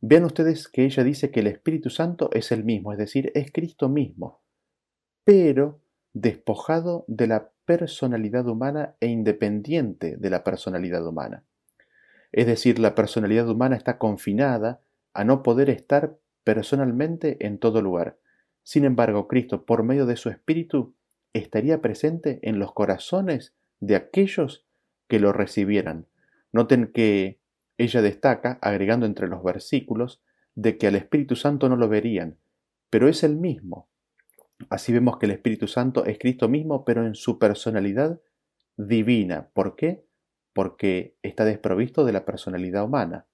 Vean 0.00 0.24
ustedes 0.24 0.68
que 0.68 0.84
ella 0.84 1.04
dice 1.04 1.30
que 1.30 1.40
el 1.40 1.46
Espíritu 1.46 1.90
Santo 1.90 2.30
es 2.32 2.52
el 2.52 2.64
mismo, 2.64 2.92
es 2.92 2.98
decir, 2.98 3.32
es 3.34 3.52
Cristo 3.52 3.88
mismo, 3.88 4.40
pero 5.24 5.80
despojado 6.12 7.04
de 7.06 7.26
la 7.26 7.50
personalidad 7.66 8.46
humana 8.48 8.96
e 9.00 9.06
independiente 9.08 10.16
de 10.16 10.30
la 10.30 10.42
personalidad 10.42 11.06
humana. 11.06 11.44
Es 12.32 12.46
decir, 12.46 12.78
la 12.78 12.94
personalidad 12.94 13.48
humana 13.48 13.76
está 13.76 13.98
confinada 13.98 14.80
a 15.12 15.24
no 15.24 15.42
poder 15.42 15.68
estar 15.68 16.16
personalmente 16.44 17.36
en 17.44 17.58
todo 17.58 17.82
lugar. 17.82 18.18
Sin 18.62 18.84
embargo, 18.84 19.28
Cristo, 19.28 19.64
por 19.64 19.82
medio 19.82 20.06
de 20.06 20.16
su 20.16 20.30
Espíritu, 20.30 20.94
estaría 21.32 21.80
presente 21.80 22.38
en 22.42 22.58
los 22.58 22.72
corazones 22.72 23.54
de 23.80 23.96
aquellos 23.96 24.66
que 25.08 25.20
lo 25.20 25.32
recibieran. 25.32 26.06
Noten 26.52 26.90
que 26.92 27.39
ella 27.80 28.02
destaca, 28.02 28.58
agregando 28.60 29.06
entre 29.06 29.26
los 29.26 29.42
versículos, 29.42 30.22
de 30.54 30.76
que 30.76 30.86
al 30.86 30.96
Espíritu 30.96 31.34
Santo 31.34 31.68
no 31.70 31.76
lo 31.76 31.88
verían, 31.88 32.38
pero 32.90 33.08
es 33.08 33.24
el 33.24 33.36
mismo. 33.36 33.88
Así 34.68 34.92
vemos 34.92 35.16
que 35.16 35.24
el 35.24 35.32
Espíritu 35.32 35.66
Santo 35.66 36.04
es 36.04 36.18
Cristo 36.18 36.48
mismo, 36.48 36.84
pero 36.84 37.06
en 37.06 37.14
su 37.14 37.38
personalidad 37.38 38.20
divina. 38.76 39.48
¿Por 39.54 39.76
qué? 39.76 40.04
Porque 40.52 41.16
está 41.22 41.46
desprovisto 41.46 42.04
de 42.04 42.12
la 42.12 42.26
personalidad 42.26 42.84
humana. 42.84 43.26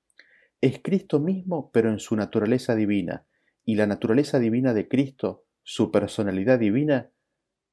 Es 0.61 0.81
Cristo 0.81 1.19
mismo, 1.19 1.73
pero 1.73 1.91
en 1.91 1.99
su 1.99 2.15
naturaleza 2.15 2.77
divina. 2.77 3.27
Y 3.65 3.75
la 3.75 3.89
naturaleza 3.89 4.39
divina 4.39 4.75
de 4.75 4.87
Cristo, 4.87 5.45
su 5.65 5.91
personalidad 5.91 6.61
divina, 6.61 7.11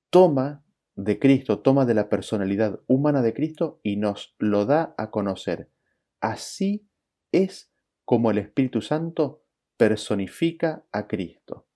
toma 0.09 0.63
de 0.95 1.19
Cristo, 1.19 1.59
toma 1.59 1.85
de 1.85 1.93
la 1.93 2.09
personalidad 2.09 2.79
humana 2.87 3.21
de 3.21 3.35
Cristo 3.35 3.79
y 3.83 3.97
nos 3.97 4.35
lo 4.39 4.65
da 4.65 4.95
a 4.97 5.11
conocer. 5.11 5.69
Así 6.23 6.87
es 7.33 7.69
como 8.05 8.31
el 8.31 8.37
Espíritu 8.37 8.81
Santo 8.81 9.43
personifica 9.75 10.85
a 10.93 11.05
Cristo. 11.05 11.67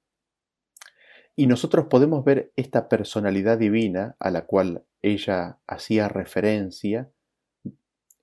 Y 1.35 1.47
nosotros 1.47 1.87
podemos 1.89 2.23
ver 2.23 2.53
esta 2.55 2.87
personalidad 2.87 3.57
divina 3.57 4.15
a 4.19 4.31
la 4.31 4.45
cual 4.45 4.85
ella 5.01 5.59
hacía 5.67 6.07
referencia, 6.07 7.11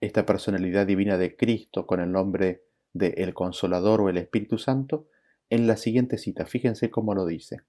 esta 0.00 0.24
personalidad 0.24 0.86
divina 0.86 1.18
de 1.18 1.36
Cristo 1.36 1.86
con 1.86 2.00
el 2.00 2.10
nombre 2.10 2.64
de 2.94 3.08
el 3.18 3.34
Consolador 3.34 4.00
o 4.00 4.08
el 4.08 4.16
Espíritu 4.16 4.56
Santo, 4.56 5.06
en 5.50 5.66
la 5.66 5.76
siguiente 5.76 6.16
cita. 6.16 6.46
Fíjense 6.46 6.90
cómo 6.90 7.14
lo 7.14 7.26
dice. 7.26 7.60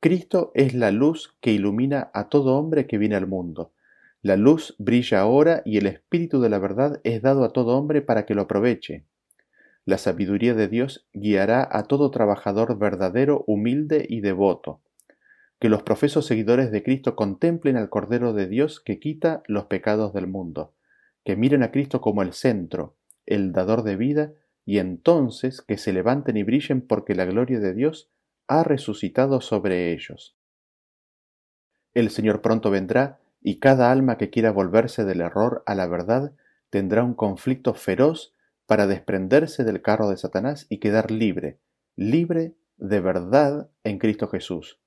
Cristo 0.00 0.52
es 0.54 0.72
la 0.72 0.90
luz 0.90 1.36
que 1.42 1.52
ilumina 1.52 2.10
a 2.14 2.30
todo 2.30 2.56
hombre 2.56 2.86
que 2.86 2.96
viene 2.96 3.16
al 3.16 3.26
mundo. 3.26 3.74
La 4.22 4.36
luz 4.36 4.76
brilla 4.78 5.20
ahora 5.20 5.62
y 5.64 5.78
el 5.78 5.86
Espíritu 5.86 6.40
de 6.40 6.48
la 6.48 6.60
verdad 6.60 7.00
es 7.02 7.22
dado 7.22 7.42
a 7.42 7.52
todo 7.52 7.76
hombre 7.76 8.02
para 8.02 8.24
que 8.24 8.36
lo 8.36 8.42
aproveche. 8.42 9.04
La 9.84 9.98
sabiduría 9.98 10.54
de 10.54 10.68
Dios 10.68 11.08
guiará 11.12 11.68
a 11.68 11.82
todo 11.82 12.12
trabajador 12.12 12.78
verdadero, 12.78 13.42
humilde 13.48 14.06
y 14.08 14.20
devoto. 14.20 14.80
Que 15.58 15.68
los 15.68 15.82
profesos 15.82 16.24
seguidores 16.24 16.70
de 16.70 16.84
Cristo 16.84 17.16
contemplen 17.16 17.76
al 17.76 17.88
Cordero 17.88 18.32
de 18.32 18.46
Dios 18.46 18.80
que 18.80 19.00
quita 19.00 19.42
los 19.48 19.64
pecados 19.64 20.12
del 20.12 20.28
mundo. 20.28 20.72
Que 21.24 21.34
miren 21.34 21.64
a 21.64 21.72
Cristo 21.72 22.00
como 22.00 22.22
el 22.22 22.32
centro, 22.32 22.96
el 23.26 23.52
dador 23.52 23.82
de 23.82 23.96
vida, 23.96 24.32
y 24.64 24.78
entonces 24.78 25.62
que 25.62 25.76
se 25.78 25.92
levanten 25.92 26.36
y 26.36 26.44
brillen 26.44 26.80
porque 26.80 27.16
la 27.16 27.24
gloria 27.24 27.58
de 27.58 27.74
Dios 27.74 28.08
ha 28.46 28.62
resucitado 28.62 29.40
sobre 29.40 29.92
ellos. 29.92 30.36
El 31.92 32.10
Señor 32.10 32.40
pronto 32.40 32.70
vendrá 32.70 33.18
y 33.42 33.58
cada 33.58 33.90
alma 33.90 34.18
que 34.18 34.30
quiera 34.30 34.52
volverse 34.52 35.04
del 35.04 35.20
error 35.20 35.62
a 35.66 35.74
la 35.74 35.86
verdad 35.86 36.32
tendrá 36.70 37.04
un 37.04 37.14
conflicto 37.14 37.74
feroz 37.74 38.34
para 38.66 38.86
desprenderse 38.86 39.64
del 39.64 39.82
carro 39.82 40.08
de 40.08 40.16
Satanás 40.16 40.66
y 40.68 40.78
quedar 40.78 41.10
libre, 41.10 41.58
libre 41.96 42.54
de 42.76 43.00
verdad 43.00 43.68
en 43.84 43.98
Cristo 43.98 44.28
Jesús. 44.28 44.80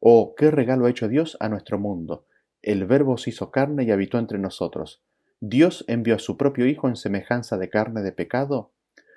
Oh, 0.00 0.34
qué 0.36 0.50
regalo 0.50 0.86
ha 0.86 0.90
hecho 0.90 1.08
Dios 1.08 1.36
a 1.40 1.48
nuestro 1.48 1.78
mundo. 1.78 2.26
El 2.62 2.86
Verbo 2.86 3.18
se 3.18 3.30
hizo 3.30 3.50
carne 3.50 3.84
y 3.84 3.90
habitó 3.90 4.18
entre 4.18 4.38
nosotros. 4.38 5.02
Dios 5.40 5.84
envió 5.88 6.14
a 6.14 6.18
su 6.18 6.36
propio 6.36 6.66
Hijo 6.66 6.88
en 6.88 6.96
semejanza 6.96 7.58
de 7.58 7.68
carne 7.68 8.02
de 8.02 8.12
pecado, 8.12 8.72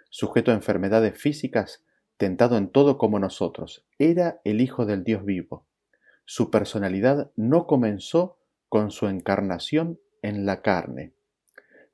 sujeto 0.10 0.52
a 0.52 0.56
enfermedades 0.56 1.18
físicas, 1.18 1.84
tentado 2.18 2.58
en 2.58 2.70
todo 2.70 2.98
como 2.98 3.20
nosotros. 3.20 3.86
Era 4.00 4.42
el 4.44 4.62
Hijo 4.62 4.86
del 4.86 5.04
Dios 5.04 5.24
vivo. 5.24 5.66
Su 6.26 6.52
personalidad 6.52 7.32
no 7.36 7.66
comenzó 7.66 8.39
con 8.70 8.92
su 8.92 9.08
encarnación 9.08 10.00
en 10.22 10.46
la 10.46 10.62
carne. 10.62 11.14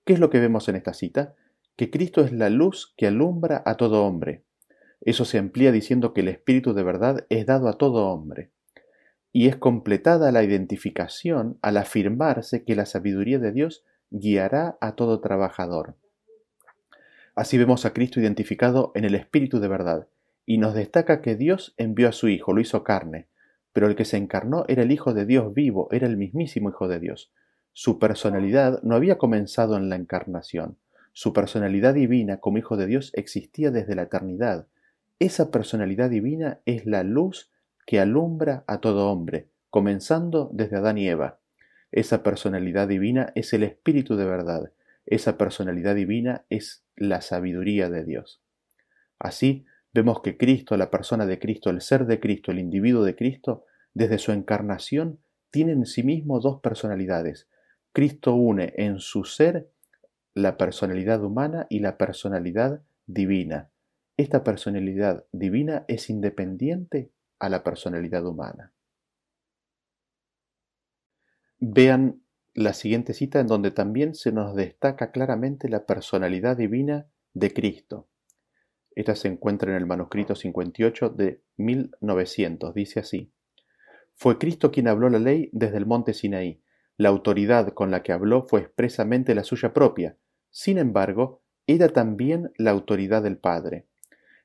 ¿Qué 0.04 0.14
es 0.14 0.20
lo 0.20 0.30
que 0.30 0.40
vemos 0.40 0.70
en 0.70 0.76
esta 0.76 0.94
cita? 0.94 1.36
Que 1.76 1.90
Cristo 1.90 2.22
es 2.22 2.32
la 2.32 2.50
luz 2.50 2.94
que 2.96 3.08
alumbra 3.08 3.64
a 3.66 3.76
todo 3.76 4.06
hombre. 4.06 4.44
Eso 5.02 5.26
se 5.26 5.38
amplía 5.38 5.72
diciendo 5.72 6.14
que 6.14 6.22
el 6.22 6.28
Espíritu 6.28 6.74
de 6.74 6.84
verdad 6.84 7.26
es 7.30 7.46
dado 7.46 7.68
a 7.68 7.78
todo 7.78 8.08
hombre. 8.08 8.52
Y 9.32 9.48
es 9.48 9.56
completada 9.56 10.32
la 10.32 10.44
identificación 10.44 11.58
al 11.62 11.78
afirmarse 11.78 12.64
que 12.64 12.76
la 12.76 12.86
sabiduría 12.86 13.40
de 13.40 13.52
Dios 13.52 13.84
guiará 14.10 14.78
a 14.80 14.96
todo 14.96 15.20
trabajador. 15.20 15.96
Así 17.36 17.58
vemos 17.58 17.86
a 17.86 17.92
Cristo 17.92 18.20
identificado 18.22 18.92
en 18.96 19.04
el 19.04 19.16
Espíritu 19.16 19.60
de 19.60 19.68
verdad, 19.68 20.08
y 20.46 20.58
nos 20.58 20.74
destaca 20.74 21.22
que 21.22 21.36
Dios 21.36 21.74
envió 21.78 22.08
a 22.08 22.14
su 22.14 22.30
Hijo, 22.30 22.54
lo 22.54 22.62
hizo 22.62 22.84
carne, 22.84 23.28
pero 23.76 23.88
el 23.88 23.98
que 23.98 24.06
se 24.06 24.16
encarnó 24.16 24.64
era 24.70 24.84
el 24.84 24.92
Hijo 24.94 25.14
de 25.14 25.26
Dios 25.26 25.54
vivo, 25.54 25.90
era 25.92 26.08
el 26.08 26.16
mismísimo 26.16 26.70
Hijo 26.70 26.88
de 26.88 27.02
Dios. 27.02 27.34
Su 27.74 28.00
personalidad 28.00 28.82
no 28.84 28.96
había 28.96 29.18
comenzado 29.18 29.76
en 29.76 29.90
la 29.90 29.98
encarnación, 29.98 30.78
su 31.12 31.34
personalidad 31.34 31.94
divina 31.94 32.38
como 32.38 32.58
Hijo 32.58 32.78
de 32.78 32.86
Dios 32.86 33.12
existía 33.16 33.72
desde 33.72 33.94
la 33.96 34.04
eternidad. 34.04 34.68
Esa 35.20 35.52
personalidad 35.52 36.10
divina 36.10 36.62
es 36.66 36.86
la 36.86 37.04
luz 37.04 37.52
que 37.86 38.00
alumbra 38.00 38.64
a 38.66 38.80
todo 38.80 39.12
hombre, 39.12 39.50
comenzando 39.70 40.50
desde 40.54 40.78
Adán 40.78 40.98
y 40.98 41.10
Eva. 41.10 41.40
Esa 41.92 42.24
personalidad 42.24 42.88
divina 42.88 43.34
es 43.36 43.52
el 43.52 43.64
Espíritu 43.64 44.16
de 44.16 44.24
verdad, 44.24 44.72
esa 45.06 45.38
personalidad 45.38 45.96
divina 45.96 46.46
es 46.50 46.86
la 46.96 47.20
sabiduría 47.20 47.90
de 47.90 48.06
Dios. 48.06 48.42
Así, 49.20 49.66
vemos 49.96 50.22
que 50.22 50.36
Cristo, 50.36 50.76
la 50.76 50.92
persona 50.92 51.26
de 51.26 51.40
Cristo, 51.40 51.70
el 51.70 51.80
ser 51.80 52.06
de 52.06 52.20
Cristo, 52.20 52.52
el 52.52 52.60
individuo 52.60 53.06
de 53.06 53.16
Cristo, 53.16 53.64
desde 53.94 54.18
su 54.18 54.34
encarnación, 54.34 55.20
tiene 55.52 55.72
en 55.72 55.86
sí 55.86 56.04
mismo 56.04 56.42
dos 56.42 56.60
personalidades. 56.60 57.48
Cristo 57.94 58.36
une 58.36 58.74
en 58.76 59.00
su 59.00 59.24
ser 59.24 59.72
la 60.34 60.58
personalidad 60.58 61.24
humana 61.24 61.66
y 61.70 61.80
la 61.80 61.98
personalidad 61.98 62.82
divina. 63.08 63.72
Esta 64.18 64.44
personalidad 64.44 65.24
divina 65.32 65.86
es 65.88 66.10
independiente 66.10 67.14
a 67.40 67.48
la 67.48 67.64
personalidad 67.64 68.26
humana. 68.26 68.74
Vean 71.60 72.22
la 72.54 72.74
siguiente 72.74 73.14
cita 73.14 73.40
en 73.40 73.48
donde 73.48 73.72
también 73.72 74.14
se 74.14 74.34
nos 74.34 74.56
destaca 74.56 75.12
claramente 75.12 75.70
la 75.70 75.86
personalidad 75.86 76.58
divina 76.58 77.08
de 77.34 77.54
Cristo. 77.54 78.10
Esta 78.96 79.16
se 79.16 79.28
encuentra 79.28 79.72
en 79.72 79.78
el 79.78 79.86
manuscrito 79.86 80.36
58 80.36 81.10
de 81.10 81.42
1900. 81.58 82.74
Dice 82.74 83.02
así. 83.02 83.32
Fue 84.16 84.38
Cristo 84.38 84.72
quien 84.72 84.88
habló 84.88 85.10
la 85.10 85.20
ley 85.20 85.50
desde 85.52 85.78
el 85.78 85.86
monte 85.86 86.14
Sinaí. 86.14 86.62
La 86.98 87.10
autoridad 87.10 87.74
con 87.74 87.92
la 87.92 88.02
que 88.02 88.14
habló 88.14 88.48
fue 88.48 88.62
expresamente 88.62 89.36
la 89.36 89.44
suya 89.44 89.74
propia. 89.74 90.18
Sin 90.50 90.78
embargo, 90.78 91.42
era 91.68 91.90
también 91.90 92.54
la 92.58 92.72
autoridad 92.72 93.22
del 93.22 93.38
Padre. 93.38 93.86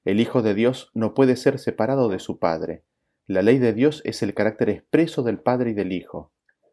El 0.04 0.18
Hijo 0.18 0.42
de 0.42 0.54
Dios 0.54 0.90
no 0.94 1.14
puede 1.14 1.36
ser 1.36 1.60
separado 1.60 2.08
de 2.08 2.18
su 2.18 2.40
Padre. 2.40 2.82
La 3.26 3.42
ley 3.42 3.58
de 3.58 3.72
Dios 3.72 4.02
es 4.04 4.24
el 4.24 4.34
carácter 4.34 4.70
expreso 4.70 5.22
del 5.22 5.38
Padre 5.38 5.70
y 5.70 5.74
del 5.74 5.92
Hijo. 5.92 6.32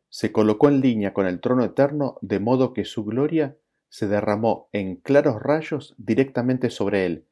Se 0.10 0.32
colocó 0.32 0.70
en 0.70 0.82
línea 0.82 1.14
con 1.14 1.28
el 1.28 1.40
trono 1.42 1.64
eterno 1.64 2.18
de 2.22 2.40
modo 2.40 2.74
que 2.74 2.86
su 2.86 3.06
gloria 3.06 3.58
se 3.90 4.08
derramó 4.08 4.70
en 4.72 4.96
claros 4.96 5.40
rayos 5.40 5.94
directamente 5.98 6.72
sobre 6.72 7.06
él, 7.06 7.27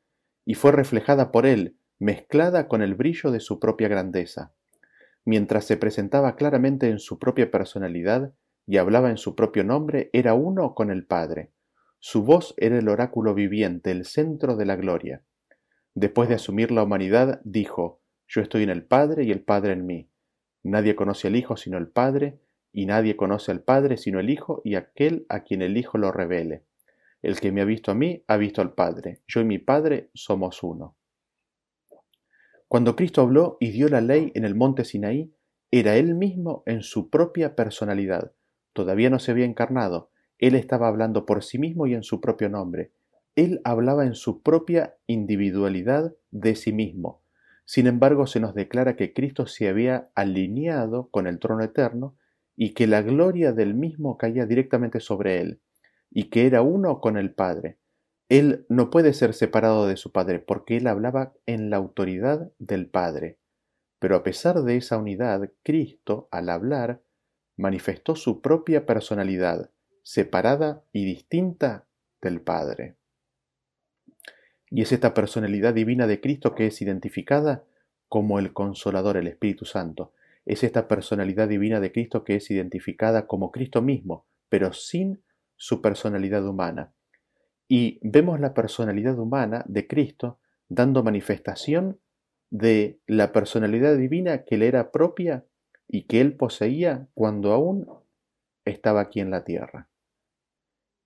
y 0.45 0.53
fue 0.53 0.71
reflejada 0.71 1.31
por 1.31 1.45
él, 1.45 1.77
mezclada 1.99 2.67
con 2.67 2.81
el 2.81 2.95
brillo 2.95 3.31
de 3.31 3.39
su 3.39 3.59
propia 3.59 3.87
grandeza. 3.87 4.53
Mientras 5.25 5.65
se 5.65 5.75
presentaba 5.75 6.35
claramente 6.35 6.89
en 6.89 6.99
su 6.99 7.17
propia 7.17 7.49
personalidad 7.49 8.33
y 8.67 8.77
hablaba 8.77 9.09
en 9.09 9.17
su 9.17 9.35
propio 9.35 9.63
nombre, 9.63 10.09
era 10.13 10.35
uno 10.35 10.75
con 10.75 10.91
el 10.91 11.05
Padre. 11.05 11.51
Su 11.99 12.23
voz 12.23 12.53
era 12.57 12.77
el 12.77 12.87
oráculo 12.87 13.33
viviente, 13.33 13.89
el 13.89 14.05
centro 14.05 14.55
de 14.55 14.65
la 14.65 14.75
gloria. 14.75 15.23
Después 15.95 16.29
de 16.29 16.35
asumir 16.35 16.71
la 16.71 16.83
humanidad, 16.83 17.41
dijo, 17.43 18.01
Yo 18.27 18.41
estoy 18.41 18.63
en 18.63 18.69
el 18.69 18.83
Padre 18.83 19.23
y 19.23 19.31
el 19.31 19.41
Padre 19.41 19.73
en 19.73 19.85
mí. 19.85 20.09
Nadie 20.61 20.95
conoce 20.95 21.27
al 21.27 21.35
Hijo 21.35 21.57
sino 21.57 21.77
el 21.77 21.87
Padre, 21.87 22.39
y 22.71 22.85
nadie 22.85 23.15
conoce 23.15 23.51
al 23.51 23.61
Padre 23.61 23.97
sino 23.97 24.19
el 24.19 24.29
Hijo 24.29 24.61
y 24.63 24.75
aquel 24.75 25.25
a 25.29 25.41
quien 25.41 25.61
el 25.61 25.77
Hijo 25.77 25.97
lo 25.97 26.11
revele. 26.11 26.63
El 27.25 27.39
que 27.39 27.51
me 27.51 27.61
ha 27.61 27.65
visto 27.65 27.89
a 27.89 27.95
mí, 27.95 28.23
ha 28.27 28.37
visto 28.37 28.61
al 28.61 28.75
Padre. 28.75 29.23
Yo 29.25 29.41
y 29.41 29.45
mi 29.45 29.57
Padre 29.57 30.11
somos 30.13 30.61
uno. 30.61 30.95
Cuando 32.67 32.95
Cristo 32.95 33.21
habló 33.21 33.57
y 33.59 33.71
dio 33.71 33.89
la 33.89 33.99
ley 33.99 34.31
en 34.35 34.45
el 34.45 34.53
monte 34.53 34.85
Sinaí, 34.85 35.33
era 35.71 35.95
Él 35.95 36.13
mismo 36.13 36.61
en 36.67 36.83
su 36.83 37.09
propia 37.09 37.55
personalidad. 37.55 38.33
Todavía 38.73 39.09
no 39.09 39.17
se 39.17 39.31
había 39.31 39.45
encarnado. 39.45 40.11
Él 40.37 40.53
estaba 40.53 40.87
hablando 40.87 41.25
por 41.25 41.43
sí 41.43 41.57
mismo 41.57 41.87
y 41.87 41.95
en 41.95 42.03
su 42.03 42.21
propio 42.21 42.47
nombre. 42.47 42.91
Él 43.35 43.59
hablaba 43.63 44.05
en 44.05 44.13
su 44.13 44.43
propia 44.43 44.95
individualidad 45.07 46.13
de 46.29 46.53
sí 46.53 46.73
mismo. 46.73 47.23
Sin 47.65 47.87
embargo, 47.87 48.27
se 48.27 48.39
nos 48.39 48.53
declara 48.53 48.95
que 48.95 49.13
Cristo 49.13 49.47
se 49.47 49.67
había 49.67 50.11
alineado 50.13 51.09
con 51.09 51.25
el 51.25 51.39
trono 51.39 51.63
eterno 51.63 52.15
y 52.55 52.75
que 52.75 52.85
la 52.85 53.01
gloria 53.01 53.51
del 53.51 53.73
mismo 53.73 54.15
caía 54.15 54.45
directamente 54.45 54.99
sobre 54.99 55.41
él 55.41 55.59
y 56.11 56.29
que 56.29 56.47
era 56.47 56.61
uno 56.61 56.99
con 56.99 57.17
el 57.17 57.33
Padre. 57.33 57.77
Él 58.29 58.65
no 58.69 58.89
puede 58.89 59.13
ser 59.13 59.33
separado 59.33 59.87
de 59.87 59.97
su 59.97 60.11
Padre 60.11 60.39
porque 60.39 60.77
él 60.77 60.87
hablaba 60.87 61.33
en 61.45 61.69
la 61.69 61.77
autoridad 61.77 62.51
del 62.57 62.87
Padre. 62.87 63.37
Pero 63.99 64.15
a 64.15 64.23
pesar 64.23 64.63
de 64.63 64.77
esa 64.77 64.97
unidad, 64.97 65.51
Cristo, 65.63 66.27
al 66.31 66.49
hablar, 66.49 67.01
manifestó 67.57 68.15
su 68.15 68.41
propia 68.41 68.85
personalidad, 68.85 69.69
separada 70.03 70.83
y 70.91 71.05
distinta 71.05 71.85
del 72.21 72.41
Padre. 72.41 72.95
Y 74.69 74.81
es 74.81 74.91
esta 74.91 75.13
personalidad 75.13 75.73
divina 75.73 76.07
de 76.07 76.19
Cristo 76.19 76.55
que 76.55 76.67
es 76.67 76.81
identificada 76.81 77.63
como 78.07 78.39
el 78.39 78.53
Consolador, 78.53 79.17
el 79.17 79.27
Espíritu 79.27 79.65
Santo. 79.65 80.13
Es 80.45 80.63
esta 80.63 80.87
personalidad 80.87 81.47
divina 81.47 81.79
de 81.79 81.91
Cristo 81.91 82.23
que 82.23 82.35
es 82.35 82.51
identificada 82.51 83.27
como 83.27 83.51
Cristo 83.51 83.81
mismo, 83.81 84.25
pero 84.49 84.73
sin 84.73 85.23
su 85.65 85.81
personalidad 85.81 86.45
humana. 86.45 86.93
Y 87.67 87.97
vemos 88.03 88.39
la 88.39 88.53
personalidad 88.53 89.17
humana 89.17 89.65
de 89.67 89.87
Cristo 89.87 90.37
dando 90.69 91.01
manifestación 91.01 91.99
de 92.51 92.99
la 93.07 93.31
personalidad 93.31 93.97
divina 93.97 94.43
que 94.43 94.57
le 94.57 94.67
era 94.67 94.91
propia 94.91 95.43
y 95.87 96.03
que 96.03 96.21
él 96.21 96.35
poseía 96.35 97.07
cuando 97.15 97.51
aún 97.51 97.87
estaba 98.63 99.01
aquí 99.01 99.21
en 99.21 99.31
la 99.31 99.43
tierra. 99.43 99.89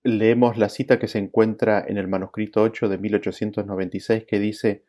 Leemos 0.02 0.58
la 0.58 0.68
cita 0.68 0.98
que 0.98 1.08
se 1.08 1.20
encuentra 1.20 1.82
en 1.88 1.96
el 1.96 2.08
manuscrito 2.08 2.60
8 2.60 2.90
de 2.90 2.98
1896 2.98 4.26
que 4.26 4.38
dice, 4.38 4.84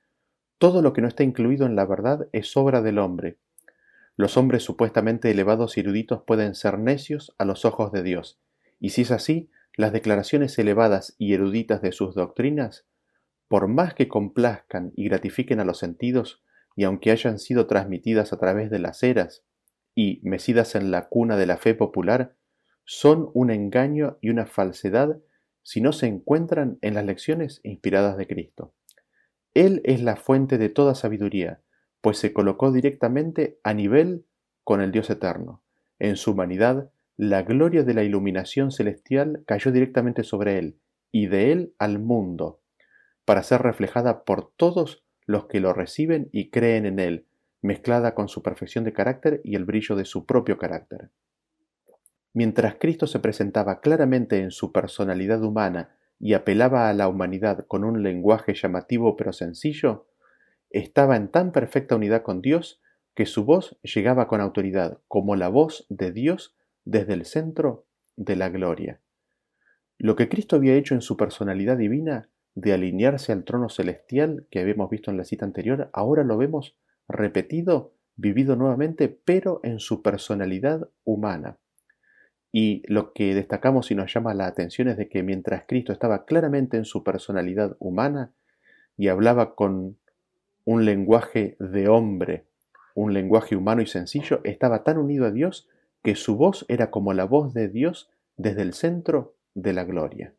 Todo 0.57 0.81
lo 0.81 0.91
que 0.91 0.99
no 0.99 1.07
está 1.07 1.23
incluido 1.23 1.65
en 1.65 1.77
la 1.77 1.85
verdad 1.85 2.27
es 2.33 2.57
obra 2.57 2.81
del 2.81 2.99
hombre. 2.99 3.37
Los 4.17 4.35
hombres 4.35 4.63
supuestamente 4.63 5.31
elevados 5.31 5.77
y 5.77 5.79
eruditos 5.79 6.23
pueden 6.23 6.55
ser 6.55 6.77
necios 6.77 7.33
a 7.37 7.45
los 7.45 7.63
ojos 7.63 7.93
de 7.93 8.03
Dios, 8.03 8.41
y 8.81 8.89
si 8.89 9.03
es 9.03 9.11
así, 9.11 9.49
las 9.75 9.93
declaraciones 9.93 10.57
elevadas 10.59 11.15
y 11.17 11.33
eruditas 11.33 11.81
de 11.81 11.91
sus 11.91 12.15
doctrinas, 12.15 12.85
por 13.47 13.67
más 13.67 13.93
que 13.93 14.07
complazcan 14.07 14.91
y 14.95 15.05
gratifiquen 15.05 15.59
a 15.59 15.65
los 15.65 15.79
sentidos, 15.79 16.43
y 16.75 16.83
aunque 16.83 17.11
hayan 17.11 17.39
sido 17.39 17.67
transmitidas 17.67 18.33
a 18.33 18.39
través 18.39 18.69
de 18.69 18.79
las 18.79 19.03
eras 19.03 19.43
y 19.93 20.21
mecidas 20.23 20.75
en 20.75 20.91
la 20.91 21.09
cuna 21.09 21.35
de 21.37 21.45
la 21.45 21.57
fe 21.57 21.75
popular, 21.75 22.35
son 22.85 23.29
un 23.33 23.51
engaño 23.51 24.17
y 24.21 24.29
una 24.29 24.45
falsedad 24.45 25.19
si 25.63 25.81
no 25.81 25.93
se 25.93 26.07
encuentran 26.07 26.77
en 26.81 26.95
las 26.95 27.05
lecciones 27.05 27.61
inspiradas 27.63 28.17
de 28.17 28.27
Cristo. 28.27 28.73
Él 29.53 29.81
es 29.83 30.01
la 30.01 30.15
fuente 30.15 30.57
de 30.57 30.69
toda 30.69 30.95
sabiduría, 30.95 31.61
pues 32.01 32.17
se 32.17 32.33
colocó 32.33 32.71
directamente 32.71 33.59
a 33.63 33.73
nivel 33.73 34.25
con 34.63 34.81
el 34.81 34.91
Dios 34.91 35.09
eterno. 35.09 35.61
En 35.99 36.15
su 36.15 36.31
humanidad, 36.31 36.89
la 37.21 37.43
gloria 37.43 37.83
de 37.83 37.93
la 37.93 38.01
iluminación 38.01 38.71
celestial 38.71 39.43
cayó 39.45 39.71
directamente 39.71 40.23
sobre 40.23 40.57
él, 40.57 40.79
y 41.11 41.27
de 41.27 41.51
él 41.51 41.75
al 41.77 41.99
mundo, 41.99 42.61
para 43.25 43.43
ser 43.43 43.61
reflejada 43.61 44.23
por 44.23 44.51
todos 44.55 45.05
los 45.27 45.45
que 45.45 45.59
lo 45.59 45.71
reciben 45.71 46.29
y 46.31 46.49
creen 46.49 46.87
en 46.87 46.97
él, 46.97 47.27
mezclada 47.61 48.15
con 48.15 48.27
su 48.27 48.41
perfección 48.41 48.85
de 48.85 48.93
carácter 48.93 49.39
y 49.43 49.55
el 49.55 49.65
brillo 49.65 49.95
de 49.95 50.05
su 50.05 50.25
propio 50.25 50.57
carácter. 50.57 51.11
Mientras 52.33 52.77
Cristo 52.79 53.05
se 53.05 53.19
presentaba 53.19 53.81
claramente 53.81 54.39
en 54.39 54.49
su 54.49 54.71
personalidad 54.71 55.43
humana 55.43 55.95
y 56.19 56.33
apelaba 56.33 56.89
a 56.89 56.93
la 56.95 57.07
humanidad 57.07 57.67
con 57.67 57.83
un 57.83 58.01
lenguaje 58.01 58.55
llamativo 58.55 59.15
pero 59.15 59.31
sencillo, 59.31 60.07
estaba 60.71 61.17
en 61.17 61.27
tan 61.27 61.51
perfecta 61.51 61.95
unidad 61.95 62.23
con 62.23 62.41
Dios 62.41 62.81
que 63.13 63.27
su 63.27 63.45
voz 63.45 63.77
llegaba 63.83 64.27
con 64.27 64.41
autoridad, 64.41 64.97
como 65.07 65.35
la 65.35 65.49
voz 65.49 65.85
de 65.89 66.11
Dios 66.11 66.55
desde 66.85 67.13
el 67.13 67.25
centro 67.25 67.85
de 68.15 68.35
la 68.35 68.49
gloria. 68.49 68.99
Lo 69.97 70.15
que 70.15 70.29
Cristo 70.29 70.55
había 70.55 70.75
hecho 70.75 70.95
en 70.95 71.01
su 71.01 71.17
personalidad 71.17 71.77
divina, 71.77 72.29
de 72.55 72.73
alinearse 72.73 73.31
al 73.31 73.43
trono 73.43 73.69
celestial 73.69 74.45
que 74.49 74.59
habíamos 74.59 74.89
visto 74.89 75.09
en 75.09 75.17
la 75.17 75.23
cita 75.23 75.45
anterior, 75.45 75.89
ahora 75.93 76.23
lo 76.23 76.37
vemos 76.37 76.75
repetido, 77.07 77.93
vivido 78.15 78.55
nuevamente, 78.55 79.07
pero 79.07 79.61
en 79.63 79.79
su 79.79 80.01
personalidad 80.01 80.89
humana. 81.03 81.57
Y 82.51 82.83
lo 82.87 83.13
que 83.13 83.33
destacamos 83.33 83.91
y 83.91 83.95
nos 83.95 84.13
llama 84.13 84.33
la 84.33 84.47
atención 84.47 84.89
es 84.89 84.97
de 84.97 85.07
que 85.07 85.23
mientras 85.23 85.63
Cristo 85.67 85.93
estaba 85.93 86.25
claramente 86.25 86.77
en 86.77 86.85
su 86.85 87.03
personalidad 87.03 87.77
humana 87.79 88.33
y 88.97 89.07
hablaba 89.07 89.55
con 89.55 89.97
un 90.65 90.85
lenguaje 90.85 91.55
de 91.59 91.87
hombre, 91.87 92.45
un 92.93 93.13
lenguaje 93.13 93.55
humano 93.55 93.81
y 93.81 93.87
sencillo, 93.87 94.41
estaba 94.43 94.83
tan 94.83 94.97
unido 94.97 95.25
a 95.25 95.31
Dios 95.31 95.69
que 96.03 96.15
su 96.15 96.35
voz 96.35 96.65
era 96.67 96.91
como 96.91 97.13
la 97.13 97.25
voz 97.25 97.53
de 97.53 97.67
Dios 97.67 98.09
desde 98.37 98.61
el 98.61 98.73
centro 98.73 99.35
de 99.53 99.73
la 99.73 99.83
gloria. 99.83 100.33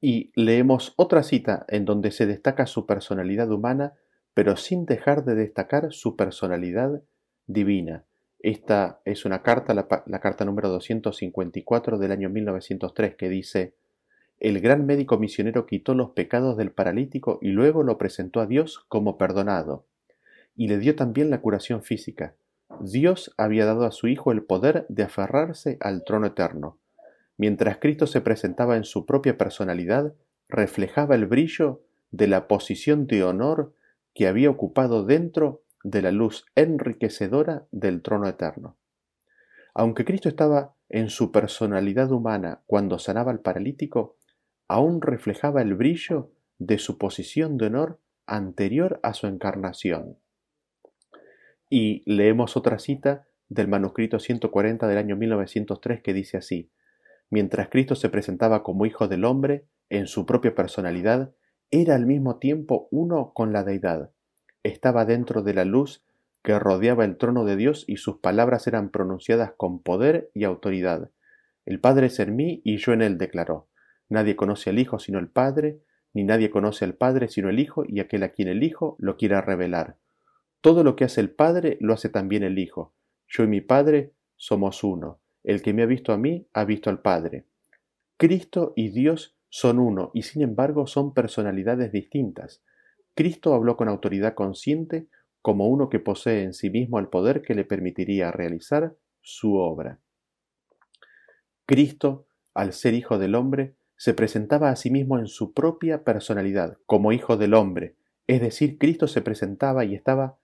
Y 0.00 0.32
leemos 0.34 0.94
otra 0.96 1.22
cita 1.22 1.64
en 1.68 1.84
donde 1.84 2.10
se 2.10 2.26
destaca 2.26 2.66
su 2.66 2.86
personalidad 2.86 3.50
humana, 3.50 3.94
pero 4.34 4.56
sin 4.56 4.84
dejar 4.84 5.24
de 5.24 5.34
destacar 5.34 5.92
su 5.92 6.16
personalidad 6.16 7.02
divina. 7.46 8.04
Esta 8.40 9.00
es 9.04 9.24
una 9.24 9.42
carta, 9.42 9.72
la, 9.74 9.86
carta 9.86 10.44
número 10.44 10.68
254 10.68 11.98
del 11.98 12.10
año 12.10 12.28
1903, 12.28 13.14
que 13.14 13.28
dice, 13.28 13.74
El 14.40 14.60
gran 14.60 14.84
médico 14.84 15.18
misionero 15.18 15.66
quitó 15.66 15.94
los 15.94 16.10
pecados 16.10 16.56
del 16.56 16.72
paralítico 16.72 17.38
y 17.40 17.50
luego 17.50 17.84
lo 17.84 17.98
presentó 17.98 18.40
a 18.40 18.46
Dios 18.46 18.84
como 18.88 19.16
perdonado, 19.16 19.86
y 20.56 20.66
le 20.66 20.78
dio 20.78 20.96
también 20.96 21.30
la 21.30 21.40
curación 21.40 21.84
física. 21.84 22.34
Dios 22.80 23.34
había 23.36 23.66
dado 23.66 23.84
a 23.84 23.92
su 23.92 24.08
Hijo 24.08 24.32
el 24.32 24.42
poder 24.42 24.86
de 24.88 25.02
aferrarse 25.04 25.76
al 25.80 26.04
trono 26.04 26.26
eterno. 26.26 26.78
Mientras 27.36 27.78
Cristo 27.78 28.06
se 28.06 28.20
presentaba 28.20 28.76
en 28.76 28.84
su 28.84 29.06
propia 29.06 29.38
personalidad, 29.38 30.14
reflejaba 30.48 31.14
el 31.14 31.26
brillo 31.26 31.82
de 32.10 32.28
la 32.28 32.46
posición 32.46 33.06
de 33.06 33.24
honor 33.24 33.74
que 34.14 34.26
había 34.26 34.50
ocupado 34.50 35.04
dentro 35.04 35.62
de 35.82 36.02
la 36.02 36.12
luz 36.12 36.44
enriquecedora 36.54 37.66
del 37.70 38.02
trono 38.02 38.28
eterno. 38.28 38.76
Aunque 39.74 40.04
Cristo 40.04 40.28
estaba 40.28 40.74
en 40.88 41.08
su 41.08 41.32
personalidad 41.32 42.12
humana 42.12 42.62
cuando 42.66 42.98
sanaba 42.98 43.30
al 43.30 43.40
paralítico, 43.40 44.16
aún 44.68 45.00
reflejaba 45.00 45.62
el 45.62 45.74
brillo 45.74 46.30
de 46.58 46.78
su 46.78 46.98
posición 46.98 47.56
de 47.56 47.66
honor 47.66 47.98
anterior 48.26 49.00
a 49.02 49.14
su 49.14 49.26
encarnación. 49.26 50.18
Y 51.72 52.02
leemos 52.04 52.56
otra 52.56 52.78
cita 52.78 53.26
del 53.48 53.68
manuscrito 53.68 54.18
140 54.18 54.86
del 54.86 54.98
año 54.98 55.16
1903 55.16 56.02
que 56.02 56.12
dice 56.12 56.36
así, 56.36 56.70
Mientras 57.30 57.68
Cristo 57.68 57.94
se 57.94 58.10
presentaba 58.10 58.62
como 58.62 58.84
Hijo 58.84 59.08
del 59.08 59.24
Hombre, 59.24 59.66
en 59.88 60.06
su 60.06 60.26
propia 60.26 60.54
personalidad, 60.54 61.32
era 61.70 61.94
al 61.94 62.04
mismo 62.04 62.38
tiempo 62.38 62.88
uno 62.90 63.32
con 63.34 63.52
la 63.52 63.64
deidad 63.64 64.10
estaba 64.62 65.04
dentro 65.04 65.42
de 65.42 65.54
la 65.54 65.64
luz 65.64 66.04
que 66.42 66.58
rodeaba 66.58 67.04
el 67.04 67.16
trono 67.16 67.44
de 67.44 67.56
Dios 67.56 67.84
y 67.86 67.96
sus 67.96 68.18
palabras 68.18 68.66
eran 68.66 68.90
pronunciadas 68.90 69.52
con 69.56 69.82
poder 69.82 70.30
y 70.34 70.44
autoridad. 70.44 71.10
El 71.64 71.80
Padre 71.80 72.06
es 72.06 72.18
en 72.18 72.34
mí 72.34 72.60
y 72.64 72.78
yo 72.78 72.92
en 72.92 73.02
él, 73.02 73.18
declaró. 73.18 73.68
Nadie 74.08 74.36
conoce 74.36 74.70
al 74.70 74.78
Hijo 74.78 74.98
sino 74.98 75.18
el 75.18 75.28
Padre, 75.28 75.80
ni 76.12 76.24
nadie 76.24 76.50
conoce 76.50 76.84
al 76.84 76.94
Padre 76.94 77.28
sino 77.28 77.48
el 77.48 77.58
Hijo 77.58 77.84
y 77.86 78.00
aquel 78.00 78.24
a 78.24 78.30
quien 78.30 78.48
el 78.48 78.62
Hijo 78.62 78.96
lo 78.98 79.16
quiera 79.16 79.40
revelar. 79.40 79.96
Todo 80.62 80.84
lo 80.84 80.94
que 80.94 81.04
hace 81.04 81.20
el 81.20 81.30
Padre 81.30 81.76
lo 81.80 81.92
hace 81.92 82.08
también 82.08 82.44
el 82.44 82.56
Hijo. 82.56 82.94
Yo 83.26 83.42
y 83.42 83.48
mi 83.48 83.60
Padre 83.60 84.12
somos 84.36 84.84
uno. 84.84 85.18
El 85.42 85.60
que 85.60 85.74
me 85.74 85.82
ha 85.82 85.86
visto 85.86 86.12
a 86.12 86.16
mí 86.16 86.46
ha 86.52 86.64
visto 86.64 86.88
al 86.88 87.02
Padre. 87.02 87.46
Cristo 88.16 88.72
y 88.76 88.90
Dios 88.90 89.36
son 89.48 89.80
uno 89.80 90.12
y 90.14 90.22
sin 90.22 90.40
embargo 90.40 90.86
son 90.86 91.14
personalidades 91.14 91.90
distintas. 91.90 92.62
Cristo 93.16 93.54
habló 93.54 93.76
con 93.76 93.88
autoridad 93.88 94.34
consciente 94.34 95.08
como 95.42 95.66
uno 95.66 95.88
que 95.88 95.98
posee 95.98 96.44
en 96.44 96.54
sí 96.54 96.70
mismo 96.70 97.00
el 97.00 97.08
poder 97.08 97.42
que 97.42 97.56
le 97.56 97.64
permitiría 97.64 98.30
realizar 98.30 98.94
su 99.20 99.56
obra. 99.56 99.98
Cristo, 101.66 102.28
al 102.54 102.72
ser 102.72 102.94
hijo 102.94 103.18
del 103.18 103.34
hombre, 103.34 103.74
se 103.96 104.14
presentaba 104.14 104.70
a 104.70 104.76
sí 104.76 104.90
mismo 104.90 105.18
en 105.18 105.26
su 105.26 105.52
propia 105.52 106.04
personalidad, 106.04 106.78
como 106.86 107.10
hijo 107.10 107.36
del 107.36 107.54
hombre, 107.54 107.96
es 108.26 108.40
decir, 108.40 108.78
Cristo 108.78 109.08
se 109.08 109.20
presentaba 109.20 109.84
y 109.84 109.94
estaba 109.94 110.38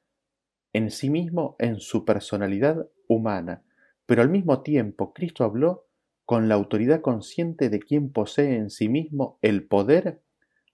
en 0.72 0.90
sí 0.90 1.10
mismo 1.10 1.56
en 1.58 1.80
su 1.80 2.04
personalidad 2.04 2.88
humana, 3.06 3.62
pero 4.06 4.22
al 4.22 4.28
mismo 4.28 4.62
tiempo 4.62 5.12
Cristo 5.12 5.44
habló 5.44 5.86
con 6.24 6.48
la 6.48 6.54
autoridad 6.54 7.00
consciente 7.00 7.70
de 7.70 7.80
quien 7.80 8.12
posee 8.12 8.56
en 8.56 8.70
sí 8.70 8.88
mismo 8.88 9.38
el 9.42 9.66
poder 9.66 10.20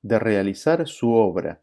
de 0.02 0.18
realizar 0.18 0.86
su 0.88 1.12
obra, 1.12 1.62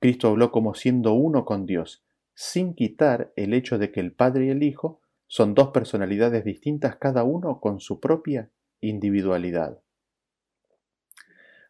Cristo 0.00 0.28
habló 0.28 0.50
como 0.50 0.74
siendo 0.74 1.12
uno 1.12 1.44
con 1.44 1.66
Dios, 1.66 2.02
sin 2.34 2.74
quitar 2.74 3.32
el 3.36 3.52
hecho 3.52 3.78
de 3.78 3.92
que 3.92 4.00
el 4.00 4.12
Padre 4.12 4.46
y 4.46 4.48
el 4.48 4.62
Hijo 4.62 5.02
son 5.26 5.54
dos 5.54 5.68
personalidades 5.68 6.42
distintas, 6.42 6.96
cada 6.96 7.22
uno 7.22 7.60
con 7.60 7.80
su 7.80 8.00
propia 8.00 8.50
individualidad. 8.80 9.78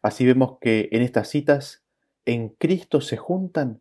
Así 0.01 0.25
vemos 0.25 0.57
que 0.61 0.87
en 0.93 1.01
estas 1.01 1.27
citas, 1.27 1.83
en 2.25 2.49
Cristo 2.49 3.01
se 3.01 3.17
juntan 3.17 3.80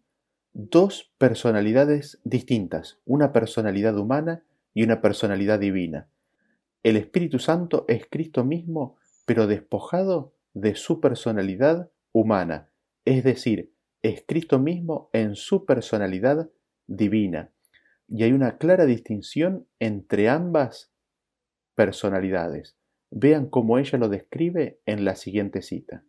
dos 0.52 1.12
personalidades 1.18 2.20
distintas, 2.24 2.98
una 3.04 3.32
personalidad 3.32 3.96
humana 3.96 4.44
y 4.74 4.82
una 4.82 5.00
personalidad 5.00 5.58
divina. 5.58 6.08
El 6.82 6.96
Espíritu 6.96 7.38
Santo 7.38 7.84
es 7.88 8.06
Cristo 8.10 8.44
mismo, 8.44 8.96
pero 9.26 9.46
despojado 9.46 10.34
de 10.54 10.74
su 10.74 11.00
personalidad 11.00 11.90
humana, 12.12 12.70
es 13.04 13.22
decir, 13.22 13.72
es 14.02 14.24
Cristo 14.26 14.58
mismo 14.58 15.10
en 15.12 15.36
su 15.36 15.66
personalidad 15.66 16.50
divina. 16.86 17.52
Y 18.08 18.24
hay 18.24 18.32
una 18.32 18.58
clara 18.58 18.86
distinción 18.86 19.68
entre 19.78 20.28
ambas 20.28 20.92
personalidades. 21.74 22.76
Vean 23.10 23.48
cómo 23.48 23.78
ella 23.78 23.98
lo 23.98 24.08
describe 24.08 24.80
en 24.86 25.04
la 25.04 25.16
siguiente 25.16 25.62
cita. 25.62 26.04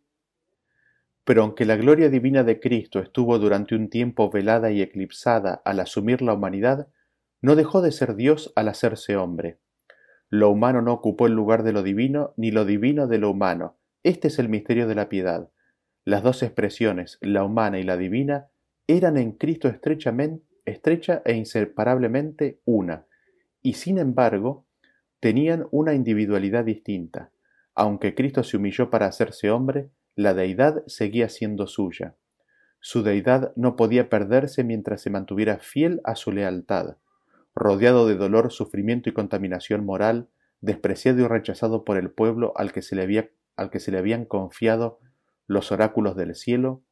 Pero 1.23 1.43
aunque 1.43 1.65
la 1.65 1.75
gloria 1.75 2.09
divina 2.09 2.43
de 2.43 2.59
Cristo 2.59 2.99
estuvo 2.99 3.37
durante 3.39 3.75
un 3.75 3.89
tiempo 3.89 4.29
velada 4.29 4.71
y 4.71 4.81
eclipsada 4.81 5.61
al 5.65 5.79
asumir 5.79 6.21
la 6.21 6.33
humanidad, 6.33 6.87
no 7.41 7.55
dejó 7.55 7.81
de 7.81 7.91
ser 7.91 8.15
Dios 8.15 8.51
al 8.55 8.67
hacerse 8.67 9.15
hombre. 9.15 9.59
Lo 10.29 10.49
humano 10.49 10.81
no 10.81 10.93
ocupó 10.93 11.27
el 11.27 11.33
lugar 11.33 11.63
de 11.63 11.73
lo 11.73 11.83
divino, 11.83 12.33
ni 12.37 12.51
lo 12.51 12.65
divino 12.65 13.07
de 13.07 13.17
lo 13.17 13.31
humano. 13.31 13.77
Este 14.03 14.29
es 14.29 14.39
el 14.39 14.49
misterio 14.49 14.87
de 14.87 14.95
la 14.95 15.09
piedad. 15.09 15.49
Las 16.05 16.23
dos 16.23 16.41
expresiones, 16.41 17.17
la 17.21 17.43
humana 17.43 17.79
y 17.79 17.83
la 17.83 17.97
divina, 17.97 18.47
eran 18.87 19.17
en 19.17 19.33
Cristo 19.33 19.67
estrechamente, 19.67 20.45
estrecha 20.65 21.21
e 21.25 21.33
inseparablemente 21.33 22.61
una, 22.65 23.05
y 23.61 23.73
sin 23.73 23.97
embargo 23.97 24.65
tenían 25.19 25.67
una 25.71 25.93
individualidad 25.93 26.65
distinta. 26.65 27.31
Aunque 27.75 28.15
Cristo 28.15 28.43
se 28.43 28.57
humilló 28.57 28.89
para 28.89 29.05
hacerse 29.05 29.51
hombre, 29.51 29.89
la 30.15 30.33
deidad 30.33 30.83
seguía 30.87 31.29
siendo 31.29 31.67
suya. 31.67 32.15
Su 32.79 33.03
deidad 33.03 33.53
no 33.55 33.75
podía 33.75 34.09
perderse 34.09 34.63
mientras 34.63 35.01
se 35.01 35.09
mantuviera 35.09 35.59
fiel 35.59 36.01
a 36.03 36.15
su 36.15 36.31
lealtad. 36.31 36.97
Rodeado 37.53 38.07
de 38.07 38.15
dolor, 38.15 38.51
sufrimiento 38.51 39.09
y 39.09 39.13
contaminación 39.13 39.85
moral, 39.85 40.29
despreciado 40.61 41.21
y 41.21 41.27
rechazado 41.27 41.83
por 41.83 41.97
el 41.97 42.09
pueblo 42.11 42.53
al 42.55 42.71
que 42.71 42.81
se 42.81 42.95
le, 42.95 43.03
había, 43.03 43.29
al 43.55 43.69
que 43.69 43.79
se 43.79 43.91
le 43.91 43.97
habían 43.97 44.25
confiado 44.25 44.99
los 45.47 45.71
oráculos 45.71 46.15
del 46.15 46.35
cielo, 46.35 46.83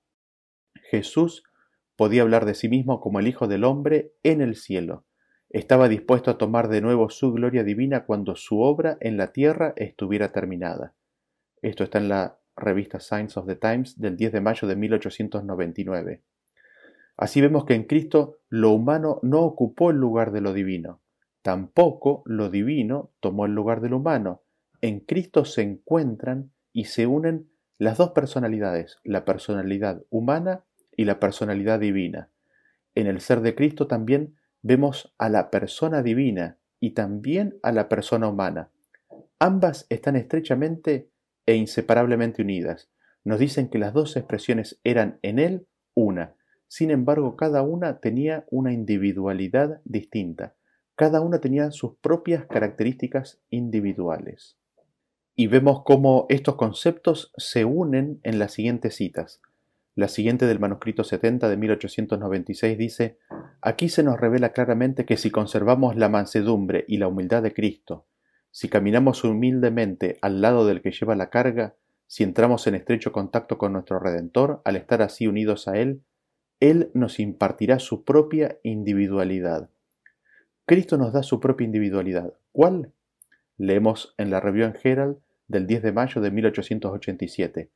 Jesús 0.90 1.44
podía 1.96 2.22
hablar 2.22 2.46
de 2.46 2.54
sí 2.54 2.70
mismo 2.70 3.00
como 3.00 3.20
el 3.20 3.28
Hijo 3.28 3.48
del 3.48 3.64
Hombre 3.64 4.14
en 4.24 4.42
el 4.42 4.56
cielo. 4.56 5.06
Estaba 5.50 5.90
dispuesto 5.90 6.30
a 6.30 6.38
tomar 6.38 6.68
de 6.68 6.82
nuevo 6.82 7.10
su 7.10 7.32
gloria 7.32 7.64
divina 7.64 8.06
cuando 8.06 8.36
su 8.36 8.62
obra 8.62 8.98
en 9.02 9.18
la 9.18 9.32
tierra 9.32 9.74
estuviera 9.76 10.32
terminada. 10.32 10.94
Esto 11.62 11.84
está 11.84 11.98
en 11.98 12.10
la 12.10 12.39
revista 12.60 13.00
Signs 13.00 13.38
of 13.38 13.48
the 13.48 13.56
Times 13.56 14.00
del 14.00 14.18
10 14.18 14.34
de 14.34 14.42
mayo 14.42 14.68
de 14.68 14.76
1899. 14.76 16.22
Así 17.18 17.42
vemos 17.42 17.66
que 17.66 17.74
en 17.74 17.84
Cristo 17.84 18.38
lo 18.50 18.72
humano 18.72 19.20
no 19.24 19.42
ocupó 19.42 19.92
el 19.92 19.98
lugar 19.98 20.32
de 20.32 20.42
lo 20.42 20.54
divino, 20.54 21.02
tampoco 21.42 22.24
lo 22.26 22.50
divino 22.50 23.12
tomó 23.20 23.46
el 23.46 23.54
lugar 23.54 23.82
de 23.82 23.90
lo 23.90 23.98
humano. 23.98 24.44
En 24.82 25.02
Cristo 25.02 25.44
se 25.44 25.62
encuentran 25.62 26.52
y 26.72 26.86
se 26.86 27.08
unen 27.08 27.50
las 27.78 27.98
dos 27.98 28.12
personalidades, 28.12 29.00
la 29.04 29.26
personalidad 29.26 30.04
humana 30.10 30.64
y 30.96 31.06
la 31.06 31.20
personalidad 31.20 31.80
divina. 31.80 32.30
En 32.96 33.08
el 33.08 33.22
ser 33.22 33.42
de 33.42 33.56
Cristo 33.56 33.88
también 33.88 34.36
vemos 34.62 35.14
a 35.18 35.30
la 35.30 35.50
persona 35.50 36.04
divina 36.04 36.58
y 36.80 36.92
también 36.92 37.58
a 37.64 37.72
la 37.72 37.90
persona 37.90 38.28
humana. 38.28 38.70
Ambas 39.40 39.86
están 39.90 40.16
estrechamente 40.16 41.10
e 41.50 41.56
inseparablemente 41.56 42.44
unidas. 42.44 42.92
Nos 43.24 43.40
dicen 43.40 43.70
que 43.70 43.80
las 43.80 43.92
dos 43.92 44.16
expresiones 44.16 44.80
eran 44.84 45.18
en 45.24 45.40
Él 45.40 45.66
una. 45.96 46.36
Sin 46.68 46.92
embargo, 46.92 47.36
cada 47.36 47.64
una 47.64 48.00
tenía 48.00 48.46
una 48.52 48.72
individualidad 48.72 49.82
distinta. 49.84 50.54
Cada 50.96 51.22
una 51.22 51.40
tenía 51.40 51.72
sus 51.72 51.96
propias 52.02 52.46
características 52.46 53.42
individuales. 53.50 54.60
Y 55.36 55.48
vemos 55.48 55.82
cómo 55.84 56.28
estos 56.30 56.54
conceptos 56.54 57.34
se 57.36 57.66
unen 57.66 58.20
en 58.22 58.38
las 58.38 58.54
siguientes 58.54 58.94
citas. 58.94 59.42
La 59.96 60.08
siguiente 60.08 60.46
del 60.46 60.60
manuscrito 60.60 61.04
70 61.04 61.50
de 61.50 61.58
1896 61.58 62.78
dice, 62.78 63.18
Aquí 63.60 63.90
se 63.90 64.04
nos 64.04 64.20
revela 64.20 64.52
claramente 64.52 65.04
que 65.04 65.18
si 65.18 65.32
conservamos 65.32 65.96
la 65.96 66.10
mansedumbre 66.10 66.86
y 66.88 66.98
la 66.98 67.08
humildad 67.08 67.42
de 67.42 67.54
Cristo, 67.56 68.06
si 68.52 68.70
caminamos 68.70 69.24
humildemente 69.24 70.18
al 70.22 70.42
lado 70.42 70.66
del 70.66 70.82
que 70.82 70.92
lleva 70.92 71.16
la 71.16 71.30
carga, 71.30 71.76
si 72.08 72.24
entramos 72.24 72.66
en 72.68 72.76
estrecho 72.76 73.12
contacto 73.12 73.58
con 73.58 73.74
nuestro 73.74 74.00
Redentor, 74.00 74.62
al 74.66 74.76
estar 74.76 75.02
así 75.02 75.28
unidos 75.28 75.68
a 75.68 75.78
Él, 75.78 76.02
Él 76.60 76.90
nos 76.94 77.20
impartirá 77.20 77.80
su 77.80 78.04
propia 78.04 78.58
individualidad. 78.64 79.70
Cristo 80.66 80.98
nos 80.98 81.14
da 81.14 81.24
su 81.24 81.40
propia 81.40 81.66
individualidad. 81.66 82.34
¿Cuál? 82.52 82.92
Leemos 83.58 84.14
en 84.18 84.32
la 84.32 84.40
Review 84.40 84.74
Herald 84.84 85.18
del 85.48 85.68
10 85.68 85.84
de 85.84 85.92
mayo 85.92 86.22
de 86.22 86.32
1887. 86.32 87.70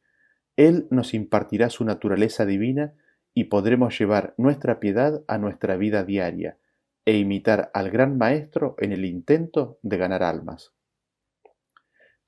Él 0.56 0.88
nos 0.90 1.14
impartirá 1.14 1.70
su 1.70 1.84
naturaleza 1.86 2.46
divina 2.46 2.94
y 3.34 3.46
podremos 3.46 3.98
llevar 3.98 4.34
nuestra 4.38 4.80
piedad 4.80 5.24
a 5.28 5.38
nuestra 5.38 5.76
vida 5.76 6.04
diaria, 6.04 6.58
e 7.06 7.18
imitar 7.18 7.70
al 7.74 7.90
gran 7.90 8.18
Maestro 8.18 8.76
en 8.80 8.92
el 8.92 9.06
intento 9.06 9.80
de 9.82 9.98
ganar 9.98 10.24
almas. 10.24 10.74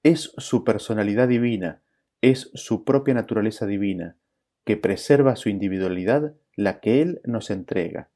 Es 0.03 0.33
su 0.38 0.63
personalidad 0.63 1.27
divina, 1.27 1.81
es 2.21 2.51
su 2.53 2.83
propia 2.83 3.13
naturaleza 3.13 3.65
divina, 3.65 4.17
que 4.65 4.77
preserva 4.77 5.35
su 5.35 5.49
individualidad, 5.49 6.35
la 6.55 6.79
que 6.79 7.01
Él 7.01 7.21
nos 7.23 7.49
entrega. 7.49 8.09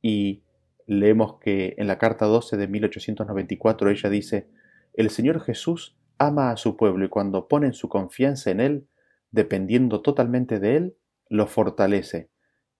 Y 0.00 0.44
leemos 0.86 1.38
que 1.40 1.74
en 1.78 1.86
la 1.86 1.98
carta 1.98 2.26
12 2.26 2.56
de 2.56 2.68
1894 2.68 3.90
ella 3.90 4.10
dice, 4.10 4.48
El 4.94 5.10
Señor 5.10 5.40
Jesús 5.40 5.96
ama 6.18 6.50
a 6.50 6.56
su 6.56 6.76
pueblo 6.76 7.04
y 7.04 7.08
cuando 7.08 7.48
ponen 7.48 7.74
su 7.74 7.88
confianza 7.88 8.50
en 8.50 8.60
Él, 8.60 8.86
dependiendo 9.30 10.02
totalmente 10.02 10.60
de 10.60 10.76
Él, 10.76 10.96
lo 11.28 11.46
fortalece. 11.46 12.30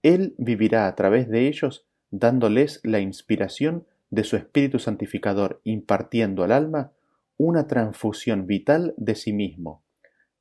Él 0.02 0.34
vivirá 0.38 0.86
a 0.86 0.94
través 0.94 1.28
de 1.28 1.48
ellos 1.48 1.85
dándoles 2.10 2.80
la 2.84 3.00
inspiración 3.00 3.86
de 4.10 4.24
su 4.24 4.36
Espíritu 4.36 4.78
Santificador, 4.78 5.60
impartiendo 5.64 6.44
al 6.44 6.52
alma 6.52 6.92
una 7.36 7.66
transfusión 7.66 8.46
vital 8.46 8.94
de 8.96 9.14
sí 9.14 9.32
mismo. 9.32 9.84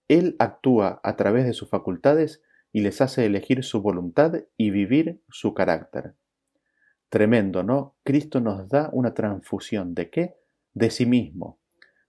Él 0.07 0.35
actúa 0.39 0.99
a 1.03 1.15
través 1.15 1.45
de 1.45 1.53
sus 1.53 1.69
facultades 1.69 2.41
y 2.71 2.81
les 2.81 3.01
hace 3.01 3.25
elegir 3.25 3.63
su 3.63 3.81
voluntad 3.81 4.33
y 4.57 4.69
vivir 4.69 5.21
su 5.29 5.53
carácter. 5.53 6.15
Tremendo, 7.09 7.63
¿no? 7.63 7.95
Cristo 8.03 8.39
nos 8.41 8.69
da 8.69 8.89
una 8.91 9.13
transfusión 9.13 9.95
de 9.95 10.09
qué? 10.09 10.35
De 10.73 10.89
sí 10.89 11.05
mismo, 11.05 11.59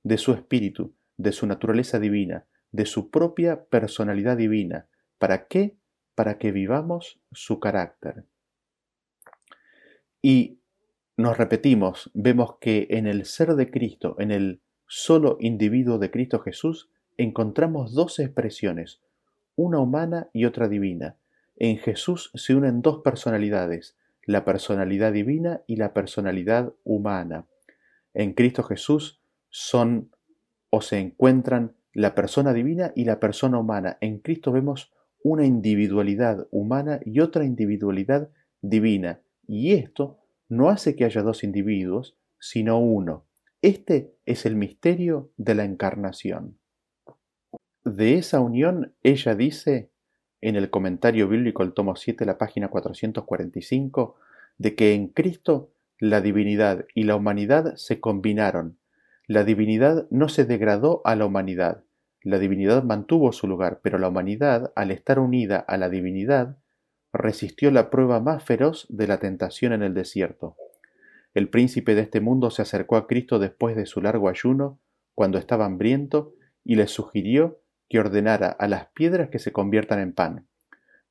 de 0.02 0.18
su 0.18 0.32
espíritu, 0.32 0.94
de 1.16 1.32
su 1.32 1.46
naturaleza 1.46 1.98
divina, 1.98 2.46
de 2.72 2.86
su 2.86 3.10
propia 3.10 3.64
personalidad 3.66 4.36
divina. 4.36 4.88
¿Para 5.18 5.46
qué? 5.46 5.76
Para 6.14 6.38
que 6.38 6.52
vivamos 6.52 7.20
su 7.32 7.60
carácter. 7.60 8.24
Y 10.28 10.58
nos 11.16 11.38
repetimos, 11.38 12.10
vemos 12.12 12.56
que 12.60 12.88
en 12.90 13.06
el 13.06 13.26
ser 13.26 13.54
de 13.54 13.70
Cristo, 13.70 14.16
en 14.18 14.32
el 14.32 14.60
solo 14.88 15.36
individuo 15.38 16.00
de 16.00 16.10
Cristo 16.10 16.40
Jesús, 16.40 16.90
encontramos 17.16 17.94
dos 17.94 18.18
expresiones, 18.18 19.00
una 19.54 19.78
humana 19.78 20.28
y 20.32 20.44
otra 20.44 20.66
divina. 20.66 21.16
En 21.54 21.78
Jesús 21.78 22.32
se 22.34 22.56
unen 22.56 22.82
dos 22.82 23.02
personalidades, 23.04 23.96
la 24.24 24.44
personalidad 24.44 25.12
divina 25.12 25.62
y 25.68 25.76
la 25.76 25.94
personalidad 25.94 26.72
humana. 26.82 27.46
En 28.12 28.32
Cristo 28.34 28.64
Jesús 28.64 29.20
son 29.48 30.10
o 30.70 30.80
se 30.80 30.98
encuentran 30.98 31.76
la 31.92 32.16
persona 32.16 32.52
divina 32.52 32.90
y 32.96 33.04
la 33.04 33.20
persona 33.20 33.60
humana. 33.60 33.96
En 34.00 34.18
Cristo 34.18 34.50
vemos 34.50 34.92
una 35.22 35.46
individualidad 35.46 36.48
humana 36.50 36.98
y 37.04 37.20
otra 37.20 37.44
individualidad 37.44 38.28
divina. 38.60 39.20
Y 39.46 39.72
esto 39.72 40.18
no 40.48 40.68
hace 40.68 40.96
que 40.96 41.04
haya 41.04 41.22
dos 41.22 41.44
individuos, 41.44 42.16
sino 42.38 42.78
uno. 42.78 43.24
Este 43.62 44.14
es 44.26 44.46
el 44.46 44.56
misterio 44.56 45.30
de 45.37 45.54
la 45.54 45.64
encarnación. 45.64 46.59
De 47.85 48.14
esa 48.14 48.40
unión 48.40 48.94
ella 49.02 49.35
dice, 49.35 49.90
en 50.40 50.56
el 50.56 50.70
comentario 50.70 51.28
bíblico 51.28 51.62
el 51.62 51.72
tomo 51.72 51.96
7, 51.96 52.24
la 52.26 52.38
página 52.38 52.68
445, 52.68 54.16
de 54.59 54.74
que 54.74 54.94
en 54.94 55.09
Cristo 55.09 55.72
la 55.98 56.20
divinidad 56.20 56.85
y 56.94 57.04
la 57.04 57.16
humanidad 57.16 57.76
se 57.76 58.00
combinaron. 58.00 58.78
La 59.26 59.44
divinidad 59.44 60.06
no 60.11 60.28
se 60.28 60.44
degradó 60.44 61.00
a 61.04 61.16
la 61.16 61.26
humanidad. 61.26 61.85
La 62.22 62.38
divinidad 62.38 62.82
mantuvo 62.82 63.32
su 63.32 63.46
lugar, 63.46 63.80
pero 63.82 63.98
la 63.98 64.09
humanidad, 64.09 64.72
al 64.76 64.90
estar 64.90 65.18
unida 65.18 65.59
a 65.59 65.76
la 65.76 65.88
divinidad, 65.88 66.59
resistió 67.16 67.70
la 67.70 67.90
prueba 67.90 68.20
más 68.20 68.42
feroz 68.42 68.87
de 68.88 69.07
la 69.07 69.18
tentación 69.18 69.72
en 69.72 69.83
el 69.83 69.94
desierto. 69.94 70.57
El 71.35 71.48
príncipe 71.48 71.94
de 71.94 72.02
este 72.02 72.20
mundo 72.20 72.50
se 72.50 72.62
acercó 72.62 72.96
a 72.96 73.07
Cristo 73.07 73.38
después 73.38 73.76
de 73.76 73.87
su 73.87 74.00
largo 74.00 74.29
ayuno, 74.29 74.81
cuando 75.14 75.38
estaba 75.38 75.66
hambriento, 75.66 76.35
y 76.64 76.76
le 76.76 76.87
sugirió 76.87 77.61
que 77.88 78.00
ordenara 78.00 78.48
a 78.48 78.68
las 78.68 78.87
piedras 78.88 79.29
que 79.29 79.38
se 79.38 79.52
conviertan 79.52 80.00
en 80.00 80.12
pan. 80.12 80.46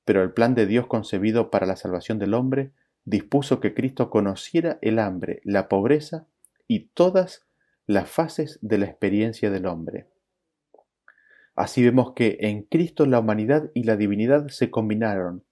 Pero 0.03 0.21
el 0.23 0.33
plan 0.33 0.55
de 0.55 0.65
Dios 0.65 0.87
concebido 0.87 1.49
para 1.49 1.65
la 1.65 1.75
salvación 1.75 2.19
del 2.19 2.33
hombre 2.33 2.71
dispuso 3.05 3.59
que 3.59 3.73
Cristo 3.73 4.09
conociera 4.09 4.79
el 4.81 4.99
hambre, 4.99 5.41
la 5.43 5.69
pobreza 5.69 6.27
y 6.67 6.87
todas 6.93 7.45
las 7.87 8.09
fases 8.09 8.59
de 8.61 8.79
la 8.79 8.85
experiencia 8.85 9.51
del 9.51 9.67
hombre. 9.67 10.07
Así 11.55 11.83
vemos 11.83 12.13
que 12.13 12.37
en 12.41 12.63
Cristo 12.63 13.05
la 13.05 13.19
humanidad 13.19 13.71
y 13.73 13.83
la 13.83 13.95
divinidad 13.95 14.47
se 14.49 14.71
combinaron, 14.71 15.43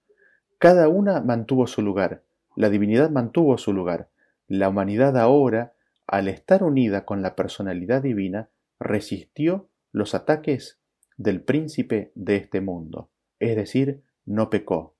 cada 0.64 0.88
una 0.88 1.20
mantuvo 1.20 1.66
su 1.66 1.82
lugar, 1.82 2.22
la 2.56 2.70
divinidad 2.70 3.10
mantuvo 3.10 3.58
su 3.58 3.74
lugar, 3.74 4.08
la 4.48 4.70
humanidad 4.70 5.18
ahora, 5.18 5.74
al 6.06 6.26
estar 6.26 6.62
unida 6.62 7.04
con 7.04 7.20
la 7.20 7.36
personalidad 7.36 8.00
divina, 8.00 8.48
resistió 8.80 9.68
los 9.92 10.14
ataques 10.14 10.80
del 11.18 11.42
príncipe 11.42 12.12
de 12.14 12.36
este 12.36 12.62
mundo. 12.62 13.10
es 13.40 13.56
decir, 13.56 14.04
no 14.24 14.48
pecó. 14.48 14.94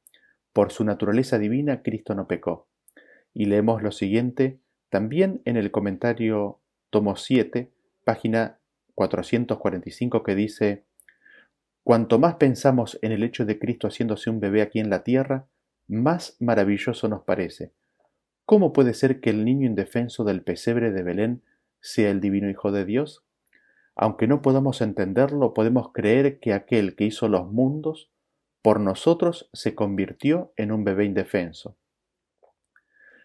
Por 0.53 0.71
su 0.71 0.85
naturaleza 0.85 1.39
divina, 1.39 1.83
Cristo 1.83 2.15
no 2.15 2.29
pecó. 2.29 2.69
Y 3.33 3.47
leemos 3.47 3.83
lo 3.83 3.91
siguiente 3.91 4.59
también 4.91 5.41
en 5.47 5.57
el 5.57 5.71
comentario 5.71 6.61
tomo 6.91 7.17
7, 7.17 7.73
página 8.05 8.59
445, 8.95 10.23
que 10.25 10.35
dice, 10.35 10.85
Cuanto 11.85 12.19
más 12.19 12.35
pensamos 12.35 12.99
en 13.01 13.13
el 13.13 13.23
hecho 13.23 13.47
de 13.47 13.59
Cristo 13.59 13.89
haciéndose 13.89 14.29
un 14.29 14.41
bebé 14.41 14.61
aquí 14.61 14.79
en 14.79 14.91
la 14.91 15.05
tierra, 15.05 15.47
más 15.89 16.37
maravilloso 16.41 17.09
nos 17.09 17.23
parece. 17.23 17.73
¿Cómo 18.47 18.73
puede 18.73 18.95
ser 18.95 19.21
que 19.21 19.31
el 19.31 19.45
niño 19.45 19.67
indefenso 19.67 20.25
del 20.25 20.43
pesebre 20.43 20.93
de 20.93 21.03
Belén 21.03 21.43
sea 21.81 22.11
el 22.11 22.21
divino 22.21 22.51
Hijo 22.51 22.73
de 22.73 22.85
Dios? 22.85 23.25
Aunque 23.97 24.27
no 24.27 24.43
podamos 24.43 24.81
entenderlo, 24.81 25.55
podemos 25.55 25.93
creer 25.93 26.41
que 26.41 26.53
aquel 26.53 26.97
que 26.97 27.05
hizo 27.05 27.29
los 27.29 27.51
mundos, 27.51 28.11
por 28.61 28.81
nosotros 28.81 29.49
se 29.53 29.75
convirtió 29.75 30.53
en 30.57 30.73
un 30.73 30.85
bebé 30.85 31.05
indefenso. 31.05 31.77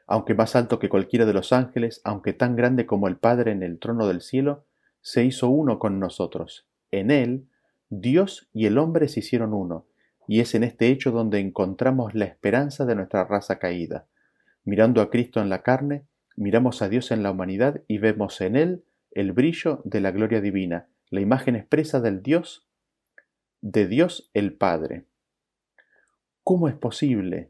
Aunque 0.06 0.34
más 0.34 0.56
alto 0.56 0.80
que 0.80 0.90
cualquiera 0.90 1.26
de 1.26 1.34
los 1.34 1.54
ángeles, 1.54 2.02
aunque 2.04 2.34
tan 2.34 2.56
grande 2.56 2.86
como 2.86 3.08
el 3.08 3.18
Padre 3.18 3.52
en 3.52 3.64
el 3.64 3.80
trono 3.80 4.08
del 4.08 4.22
cielo, 4.22 4.66
se 5.02 5.24
hizo 5.24 5.50
uno 5.50 5.80
con 5.80 6.00
nosotros. 6.00 6.68
En 6.92 7.12
él, 7.12 7.48
Dios 7.90 8.50
y 8.54 8.66
el 8.66 8.78
hombre 8.78 9.08
se 9.08 9.22
hicieron 9.22 9.54
uno, 9.54 9.86
y 10.30 10.42
es 10.42 10.54
en 10.54 10.64
este 10.64 10.90
hecho 10.90 11.10
donde 11.10 11.40
encontramos 11.40 12.14
la 12.14 12.26
esperanza 12.26 12.86
de 12.86 12.94
nuestra 12.94 13.24
raza 13.24 13.58
caída. 13.58 14.06
Mirando 14.64 15.02
a 15.02 15.10
Cristo 15.10 15.42
en 15.42 15.50
la 15.50 15.64
carne, 15.64 16.06
miramos 16.36 16.84
a 16.84 16.88
Dios 16.88 17.10
en 17.10 17.24
la 17.24 17.32
humanidad 17.32 17.82
y 17.88 17.98
vemos 17.98 18.40
en 18.42 18.56
él 18.56 18.84
el 19.10 19.32
brillo 19.32 19.82
de 19.86 20.02
la 20.02 20.12
gloria 20.12 20.40
divina, 20.40 20.88
la 21.10 21.22
imagen 21.22 21.56
expresa 21.56 22.00
del 22.00 22.22
Dios, 22.22 22.68
de 23.62 23.88
Dios 23.88 24.30
el 24.36 24.54
Padre. 24.54 25.06
¿Cómo 26.44 26.68
es 26.68 26.76
posible? 26.76 27.50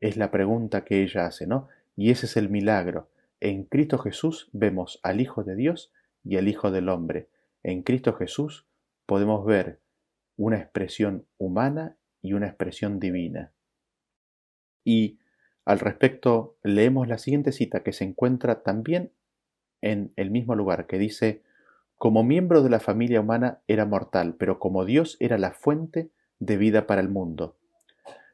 Es 0.00 0.16
la 0.16 0.30
pregunta 0.30 0.86
que 0.86 1.02
ella 1.02 1.26
hace, 1.26 1.46
¿no? 1.46 1.68
Y 1.94 2.10
ese 2.10 2.24
es 2.24 2.38
el 2.38 2.48
milagro. 2.48 3.10
En 3.38 3.64
Cristo 3.64 3.98
Jesús 3.98 4.48
vemos 4.54 4.98
al 5.02 5.20
Hijo 5.20 5.44
de 5.44 5.56
Dios 5.56 5.92
y 6.24 6.38
al 6.38 6.48
Hijo 6.48 6.70
del 6.70 6.88
Hombre. 6.88 7.28
En 7.62 7.82
Cristo 7.82 8.14
Jesús 8.14 8.64
podemos 9.04 9.44
ver 9.44 9.81
una 10.36 10.58
expresión 10.58 11.26
humana 11.38 11.96
y 12.20 12.32
una 12.32 12.46
expresión 12.46 13.00
divina. 13.00 13.52
Y 14.84 15.18
al 15.64 15.78
respecto 15.78 16.56
leemos 16.62 17.08
la 17.08 17.18
siguiente 17.18 17.52
cita 17.52 17.82
que 17.82 17.92
se 17.92 18.04
encuentra 18.04 18.62
también 18.62 19.12
en 19.80 20.12
el 20.16 20.30
mismo 20.30 20.54
lugar, 20.54 20.86
que 20.86 20.98
dice, 20.98 21.42
como 21.98 22.24
miembro 22.24 22.62
de 22.62 22.70
la 22.70 22.80
familia 22.80 23.20
humana 23.20 23.60
era 23.68 23.84
mortal, 23.84 24.34
pero 24.38 24.58
como 24.58 24.84
Dios 24.84 25.16
era 25.20 25.38
la 25.38 25.52
fuente 25.52 26.10
de 26.38 26.56
vida 26.56 26.86
para 26.86 27.00
el 27.00 27.08
mundo. 27.08 27.56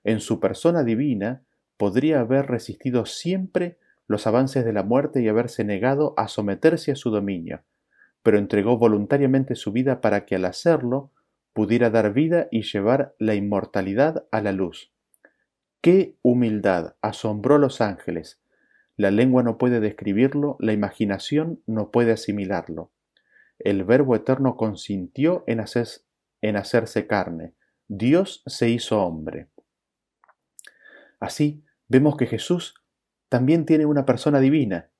En 0.05 0.21
su 0.21 0.41
persona 0.41 0.85
divina 0.85 1.43
podría 1.77 2.21
haber 2.21 2.47
resistido 2.47 3.05
siempre 3.05 3.79
los 4.07 4.27
avances 4.27 4.65
de 4.65 4.73
la 4.73 4.83
muerte 4.83 5.21
y 5.21 5.29
haberse 5.29 5.65
negado 5.65 6.15
a 6.17 6.29
someterse 6.29 6.93
a 6.93 6.97
su 6.97 7.11
dominio, 7.11 7.63
pero 8.23 8.39
entregó 8.39 8.79
voluntariamente 8.79 9.55
su 9.55 9.71
vida 9.71 10.01
para 10.01 10.25
que 10.25 10.35
al 10.35 10.47
hacerlo 10.47 11.11
pudiera 11.59 11.91
dar 11.91 12.13
vida 12.13 12.47
y 12.53 12.63
llevar 12.63 13.17
la 13.19 13.35
inmortalidad 13.35 14.29
a 14.31 14.41
la 14.41 14.53
luz. 14.53 14.93
¡Qué 15.81 16.17
humildad! 16.23 16.95
asombró 17.03 17.57
a 17.57 17.59
los 17.59 17.81
ángeles, 17.81 18.41
la 18.97 19.11
lengua 19.11 19.43
no 19.43 19.59
puede 19.59 19.81
describirlo, 19.81 20.57
la 20.61 20.73
imaginación 20.73 21.61
no 21.67 21.91
puede 21.91 22.13
asimilarlo. 22.13 22.93
El 23.59 23.83
Verbo 23.83 24.15
Eterno 24.15 24.57
consintió 24.57 25.43
en, 25.49 25.61
en 26.43 26.57
hacerse 26.57 27.09
carne. 27.09 27.55
Dios 27.89 28.45
se 28.47 28.71
hizo 28.71 29.03
hombre. 29.03 29.49
Así, 31.19 31.65
vemos 31.89 32.17
que 32.17 32.27
Jesús 32.27 32.75
también 33.29 33.67
tiene 33.67 33.85
una 33.85 34.07
persona 34.07 34.39
divina, 34.39 34.91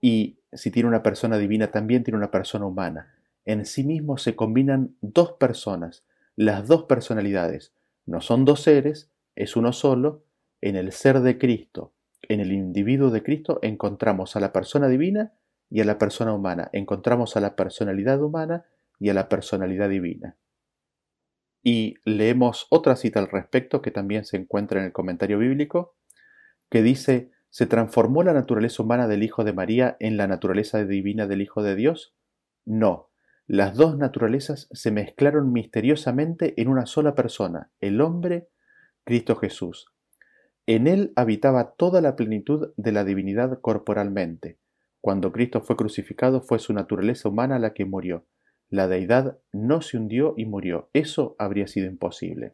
y 0.00 0.40
si 0.52 0.72
tiene 0.72 0.88
una 0.88 1.04
persona 1.04 1.38
divina, 1.38 1.70
también 1.70 2.02
tiene 2.02 2.18
una 2.18 2.32
persona 2.32 2.66
humana. 2.66 3.14
En 3.44 3.66
sí 3.66 3.84
mismo 3.84 4.18
se 4.18 4.34
combinan 4.34 4.96
dos 5.00 5.34
personas, 5.34 6.04
las 6.38 6.68
dos 6.68 6.84
personalidades. 6.84 7.74
No 8.06 8.20
son 8.20 8.44
dos 8.44 8.62
seres, 8.62 9.10
es 9.34 9.56
uno 9.56 9.72
solo, 9.72 10.24
en 10.60 10.76
el 10.76 10.92
ser 10.92 11.18
de 11.18 11.36
Cristo, 11.36 11.94
en 12.22 12.38
el 12.38 12.52
individuo 12.52 13.10
de 13.10 13.24
Cristo 13.24 13.58
encontramos 13.60 14.36
a 14.36 14.40
la 14.40 14.52
persona 14.52 14.86
divina 14.86 15.32
y 15.68 15.80
a 15.80 15.84
la 15.84 15.98
persona 15.98 16.32
humana, 16.32 16.70
encontramos 16.72 17.36
a 17.36 17.40
la 17.40 17.56
personalidad 17.56 18.22
humana 18.22 18.64
y 19.00 19.08
a 19.08 19.14
la 19.14 19.28
personalidad 19.28 19.88
divina. 19.88 20.36
Y 21.64 21.96
leemos 22.04 22.68
otra 22.70 22.94
cita 22.94 23.18
al 23.18 23.28
respecto 23.28 23.82
que 23.82 23.90
también 23.90 24.24
se 24.24 24.36
encuentra 24.36 24.78
en 24.78 24.86
el 24.86 24.92
comentario 24.92 25.38
bíblico, 25.38 25.96
que 26.70 26.82
dice, 26.82 27.32
¿se 27.50 27.66
transformó 27.66 28.22
la 28.22 28.32
naturaleza 28.32 28.80
humana 28.80 29.08
del 29.08 29.24
Hijo 29.24 29.42
de 29.42 29.52
María 29.52 29.96
en 29.98 30.16
la 30.16 30.28
naturaleza 30.28 30.84
divina 30.84 31.26
del 31.26 31.42
Hijo 31.42 31.64
de 31.64 31.74
Dios? 31.74 32.14
No, 32.64 33.07
las 33.48 33.76
dos 33.76 33.96
naturalezas 33.96 34.68
se 34.72 34.90
mezclaron 34.90 35.54
misteriosamente 35.54 36.52
en 36.60 36.68
una 36.68 36.84
sola 36.84 37.14
persona, 37.14 37.70
el 37.80 38.02
hombre, 38.02 38.50
Cristo 39.04 39.36
Jesús. 39.36 39.86
En 40.66 40.86
él 40.86 41.14
habitaba 41.16 41.72
toda 41.72 42.02
la 42.02 42.14
plenitud 42.14 42.74
de 42.76 42.92
la 42.92 43.04
divinidad 43.04 43.58
corporalmente. 43.62 44.58
Cuando 45.00 45.32
Cristo 45.32 45.62
fue 45.62 45.76
crucificado 45.76 46.42
fue 46.42 46.58
su 46.58 46.74
naturaleza 46.74 47.30
humana 47.30 47.58
la 47.58 47.72
que 47.72 47.86
murió. 47.86 48.26
La 48.68 48.86
deidad 48.86 49.38
no 49.50 49.80
se 49.80 49.96
hundió 49.96 50.34
y 50.36 50.44
murió. 50.44 50.90
Eso 50.92 51.34
habría 51.38 51.68
sido 51.68 51.86
imposible. 51.86 52.52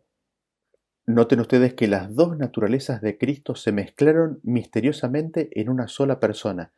Noten 1.06 1.40
ustedes 1.40 1.74
que 1.74 1.88
las 1.88 2.14
dos 2.14 2.38
naturalezas 2.38 3.00
de 3.00 3.18
Cristo 3.18 3.56
se 3.56 3.72
mezclaron 3.72 4.38
misteriosamente 4.44 5.60
en 5.60 5.70
una 5.70 5.88
sola 5.88 6.20
persona. 6.20 6.72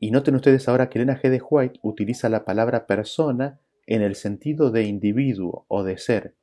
Y 0.00 0.10
noten 0.10 0.36
ustedes 0.36 0.68
ahora 0.68 0.88
que 0.88 0.98
Elena 0.98 1.20
G. 1.20 1.28
de 1.28 1.42
White 1.42 1.80
utiliza 1.82 2.28
la 2.28 2.44
palabra 2.44 2.86
persona 2.86 3.60
en 3.86 4.02
el 4.02 4.14
sentido 4.14 4.70
de 4.70 4.84
individuo 4.84 5.64
o 5.68 5.82
de 5.82 5.98
ser. 5.98 6.36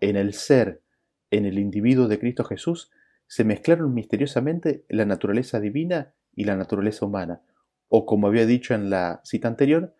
En 0.00 0.16
el 0.16 0.32
ser, 0.32 0.82
en 1.30 1.44
el 1.44 1.58
individuo 1.58 2.08
de 2.08 2.18
Cristo 2.18 2.44
Jesús, 2.44 2.90
se 3.26 3.44
mezclaron 3.44 3.94
misteriosamente 3.94 4.84
la 4.88 5.04
naturaleza 5.04 5.60
divina 5.60 6.14
y 6.34 6.44
la 6.44 6.56
naturaleza 6.56 7.06
humana, 7.06 7.42
o 7.88 8.06
como 8.06 8.28
había 8.28 8.46
dicho 8.46 8.74
en 8.74 8.90
la 8.90 9.20
cita 9.24 9.48
anterior, 9.48 9.94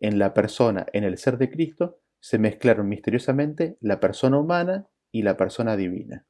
en 0.00 0.18
la 0.18 0.34
persona, 0.34 0.86
en 0.92 1.04
el 1.04 1.18
ser 1.18 1.38
de 1.38 1.50
Cristo, 1.50 1.98
se 2.20 2.38
mezclaron 2.38 2.88
misteriosamente 2.88 3.76
la 3.80 4.00
persona 4.00 4.38
humana 4.38 4.86
y 5.12 5.22
la 5.22 5.36
persona 5.36 5.76
divina. 5.76 6.26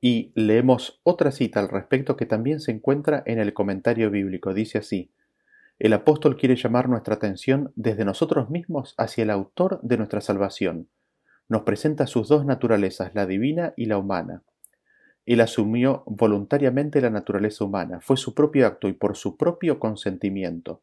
Y 0.00 0.32
leemos 0.34 1.00
otra 1.02 1.30
cita 1.30 1.60
al 1.60 1.68
respecto 1.68 2.16
que 2.16 2.26
también 2.26 2.60
se 2.60 2.70
encuentra 2.70 3.22
en 3.26 3.38
el 3.38 3.54
comentario 3.54 4.10
bíblico. 4.10 4.52
Dice 4.54 4.78
así, 4.78 5.10
el 5.78 5.92
apóstol 5.92 6.36
quiere 6.36 6.56
llamar 6.56 6.88
nuestra 6.88 7.16
atención 7.16 7.72
desde 7.76 8.04
nosotros 8.06 8.48
mismos 8.48 8.94
hacia 8.96 9.24
el 9.24 9.30
autor 9.30 9.80
de 9.82 9.98
nuestra 9.98 10.22
salvación. 10.22 10.88
Nos 11.48 11.62
presenta 11.62 12.06
sus 12.06 12.28
dos 12.28 12.46
naturalezas, 12.46 13.14
la 13.14 13.26
divina 13.26 13.74
y 13.76 13.86
la 13.86 13.98
humana. 13.98 14.42
Él 15.26 15.40
asumió 15.40 16.02
voluntariamente 16.06 17.00
la 17.00 17.10
naturaleza 17.10 17.64
humana, 17.64 18.00
fue 18.00 18.16
su 18.16 18.32
propio 18.32 18.66
acto 18.66 18.88
y 18.88 18.92
por 18.92 19.16
su 19.16 19.36
propio 19.36 19.78
consentimiento. 19.78 20.82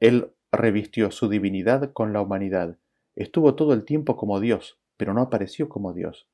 Él 0.00 0.32
revistió 0.50 1.10
su 1.10 1.28
divinidad 1.28 1.92
con 1.92 2.12
la 2.12 2.20
humanidad, 2.20 2.78
estuvo 3.14 3.54
todo 3.54 3.74
el 3.74 3.84
tiempo 3.84 4.16
como 4.16 4.40
Dios, 4.40 4.78
pero 4.96 5.14
no 5.14 5.20
apareció 5.20 5.68
como 5.68 5.92
Dios. 5.92 6.26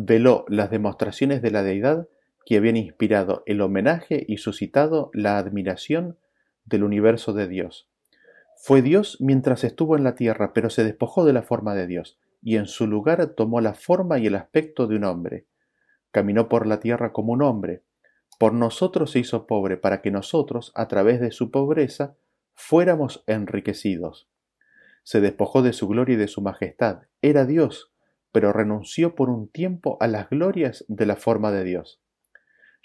Veló 0.00 0.44
las 0.46 0.70
demostraciones 0.70 1.42
de 1.42 1.50
la 1.50 1.64
deidad 1.64 2.06
que 2.46 2.56
habían 2.56 2.76
inspirado 2.76 3.42
el 3.46 3.60
homenaje 3.60 4.24
y 4.28 4.36
suscitado 4.36 5.10
la 5.12 5.38
admiración 5.38 6.16
del 6.66 6.84
universo 6.84 7.32
de 7.32 7.48
Dios. 7.48 7.88
Fue 8.56 8.80
Dios 8.80 9.16
mientras 9.18 9.64
estuvo 9.64 9.96
en 9.96 10.04
la 10.04 10.14
tierra, 10.14 10.52
pero 10.54 10.70
se 10.70 10.84
despojó 10.84 11.24
de 11.24 11.32
la 11.32 11.42
forma 11.42 11.74
de 11.74 11.88
Dios, 11.88 12.16
y 12.40 12.58
en 12.58 12.66
su 12.66 12.86
lugar 12.86 13.26
tomó 13.34 13.60
la 13.60 13.74
forma 13.74 14.20
y 14.20 14.28
el 14.28 14.36
aspecto 14.36 14.86
de 14.86 14.94
un 14.94 15.02
hombre 15.02 15.46
caminó 16.12 16.48
por 16.48 16.68
la 16.68 16.78
tierra 16.78 17.12
como 17.12 17.32
un 17.32 17.42
hombre, 17.42 17.82
por 18.38 18.54
nosotros 18.54 19.10
se 19.10 19.18
hizo 19.18 19.48
pobre 19.48 19.78
para 19.78 20.00
que 20.00 20.12
nosotros, 20.12 20.70
a 20.76 20.86
través 20.86 21.20
de 21.20 21.32
su 21.32 21.50
pobreza, 21.50 22.14
fuéramos 22.54 23.24
enriquecidos. 23.26 24.28
Se 25.02 25.20
despojó 25.20 25.60
de 25.62 25.72
su 25.72 25.88
gloria 25.88 26.14
y 26.14 26.18
de 26.18 26.28
su 26.28 26.40
majestad, 26.40 27.02
era 27.20 27.46
Dios, 27.46 27.92
pero 28.32 28.52
renunció 28.52 29.14
por 29.14 29.30
un 29.30 29.48
tiempo 29.48 29.96
a 30.00 30.06
las 30.06 30.28
glorias 30.28 30.84
de 30.88 31.06
la 31.06 31.16
forma 31.16 31.50
de 31.50 31.64
Dios. 31.64 32.00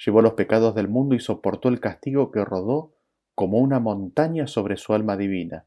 Llevó 0.03 0.21
los 0.21 0.33
pecados 0.33 0.75
del 0.75 0.87
mundo 0.87 1.15
y 1.15 1.19
soportó 1.19 1.69
el 1.69 1.79
castigo 1.79 2.31
que 2.31 2.43
rodó 2.43 2.93
como 3.35 3.59
una 3.59 3.79
montaña 3.79 4.47
sobre 4.47 4.77
su 4.77 4.93
alma 4.93 5.17
divina. 5.17 5.65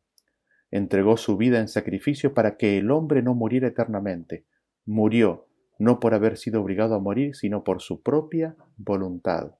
Entregó 0.70 1.16
su 1.16 1.36
vida 1.36 1.60
en 1.60 1.68
sacrificio 1.68 2.34
para 2.34 2.56
que 2.56 2.78
el 2.78 2.90
hombre 2.90 3.22
no 3.22 3.34
muriera 3.34 3.68
eternamente. 3.68 4.44
Murió, 4.84 5.46
no 5.78 6.00
por 6.00 6.14
haber 6.14 6.36
sido 6.36 6.60
obligado 6.62 6.94
a 6.94 7.00
morir, 7.00 7.34
sino 7.34 7.64
por 7.64 7.80
su 7.80 8.02
propia 8.02 8.56
voluntad. 8.76 9.56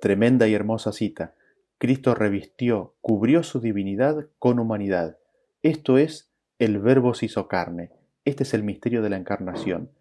Tremenda 0.00 0.46
y 0.48 0.54
hermosa 0.54 0.92
cita. 0.92 1.34
Cristo 1.78 2.14
revistió, 2.14 2.94
cubrió 3.00 3.42
su 3.42 3.60
divinidad 3.60 4.28
con 4.38 4.58
humanidad. 4.58 5.18
Esto 5.62 5.98
es, 5.98 6.32
el 6.58 6.78
Verbo 6.78 7.14
se 7.14 7.26
hizo 7.26 7.48
carne. 7.48 7.92
Este 8.26 8.42
es 8.42 8.54
el 8.54 8.64
misterio 8.64 9.02
de 9.02 9.08
la 9.08 9.16
encarnación. 9.16 9.92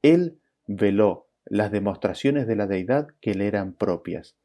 Él 0.00 0.40
veló 0.66 1.28
las 1.44 1.70
demostraciones 1.70 2.46
de 2.46 2.56
la 2.56 2.66
deidad 2.66 3.08
que 3.20 3.34
le 3.34 3.46
eran 3.46 3.74
propias. 3.74 4.38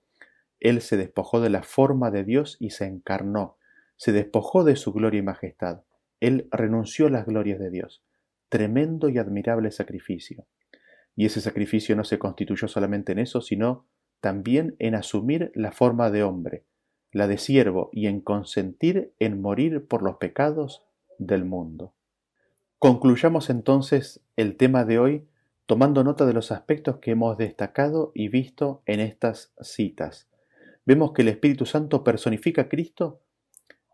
Él 0.59 0.81
se 0.81 0.97
despojó 0.97 1.39
de 1.39 1.49
la 1.49 1.63
forma 1.63 2.11
de 2.11 2.25
Dios 2.25 2.57
y 2.59 2.71
se 2.71 2.85
encarnó, 2.85 3.55
se 3.95 4.11
despojó 4.11 4.65
de 4.65 4.75
su 4.75 4.91
gloria 4.91 5.19
y 5.19 5.23
majestad. 5.23 5.83
Él 6.19 6.49
renunció 6.51 7.07
a 7.07 7.11
las 7.11 7.25
glorias 7.25 7.59
de 7.59 7.69
Dios. 7.69 8.03
Tremendo 8.49 9.07
y 9.07 9.17
admirable 9.19 9.71
sacrificio. 9.71 10.45
Y 11.15 11.25
ese 11.25 11.39
sacrificio 11.39 11.95
no 11.95 12.03
se 12.03 12.19
constituyó 12.19 12.67
solamente 12.67 13.13
en 13.13 13.19
eso, 13.19 13.39
sino 13.39 13.85
también 14.19 14.75
en 14.79 14.95
asumir 14.95 15.53
la 15.55 15.71
forma 15.71 16.11
de 16.11 16.23
hombre, 16.23 16.65
la 17.13 17.27
de 17.27 17.37
siervo, 17.37 17.89
y 17.93 18.07
en 18.07 18.19
consentir 18.19 19.13
en 19.17 19.39
morir 19.41 19.87
por 19.87 20.03
los 20.03 20.17
pecados 20.17 20.83
del 21.19 21.45
mundo. 21.45 21.93
Concluyamos 22.79 23.49
entonces 23.49 24.21
el 24.37 24.55
tema 24.55 24.85
de 24.85 24.99
hoy 24.99 25.27
tomando 25.65 26.05
nota 26.05 26.25
de 26.25 26.31
los 26.31 26.49
aspectos 26.53 26.99
que 26.99 27.11
hemos 27.11 27.37
destacado 27.37 28.13
y 28.15 28.29
visto 28.29 28.83
en 28.85 29.01
estas 29.01 29.51
citas. 29.59 30.29
Vemos 30.85 31.11
que 31.11 31.23
el 31.23 31.27
Espíritu 31.27 31.65
Santo 31.65 32.05
personifica 32.05 32.61
a 32.63 32.69
Cristo, 32.69 33.19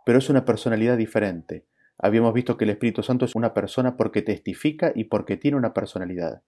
pero 0.05 0.19
es 0.19 0.29
una 0.29 0.45
personalidad 0.45 0.97
diferente. 0.97 1.65
Habíamos 1.97 2.31
visto 2.35 2.57
que 2.57 2.65
el 2.65 2.69
Espíritu 2.69 3.01
Santo 3.01 3.25
es 3.25 3.33
una 3.33 3.55
persona 3.55 3.97
porque 3.97 4.21
testifica 4.21 4.91
y 4.93 5.05
porque 5.05 5.35
tiene 5.35 5.57
una 5.57 5.73
personalidad. 5.73 6.43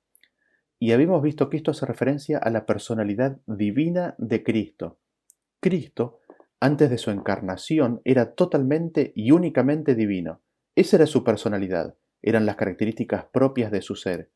Y 0.77 0.91
habíamos 0.91 1.23
visto 1.23 1.49
que 1.49 1.57
esto 1.57 1.71
hace 1.71 1.87
referencia 1.87 2.37
a 2.37 2.51
la 2.51 2.67
personalidad 2.67 3.39
divina 3.47 4.13
de 4.19 4.43
Cristo. 4.43 4.99
Cristo, 5.59 6.19
antes 6.59 6.91
de 6.91 6.99
su 6.99 7.09
encarnación, 7.09 7.99
era 8.05 8.35
totalmente 8.35 9.11
y 9.15 9.31
únicamente 9.31 9.95
divino. 9.95 10.41
Esa 10.75 10.97
era 10.97 11.07
su 11.07 11.23
personalidad, 11.23 11.95
eran 12.21 12.45
las 12.45 12.55
características 12.55 13.25
propias 13.25 13.71
de 13.71 13.81
su 13.81 13.95
ser. 13.95 14.31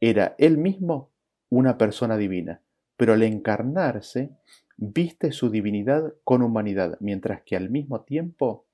Era 0.00 0.34
él 0.38 0.58
mismo 0.58 1.12
una 1.48 1.76
persona 1.76 2.16
divina, 2.16 2.62
pero 2.96 3.12
al 3.12 3.22
encarnarse 3.22 4.30
viste 4.76 5.32
su 5.32 5.50
divinidad 5.50 6.14
con 6.24 6.42
humanidad, 6.42 6.96
mientras 7.00 7.42
que 7.42 7.56
al 7.56 7.68
mismo 7.70 8.02
tiempo 8.02 8.66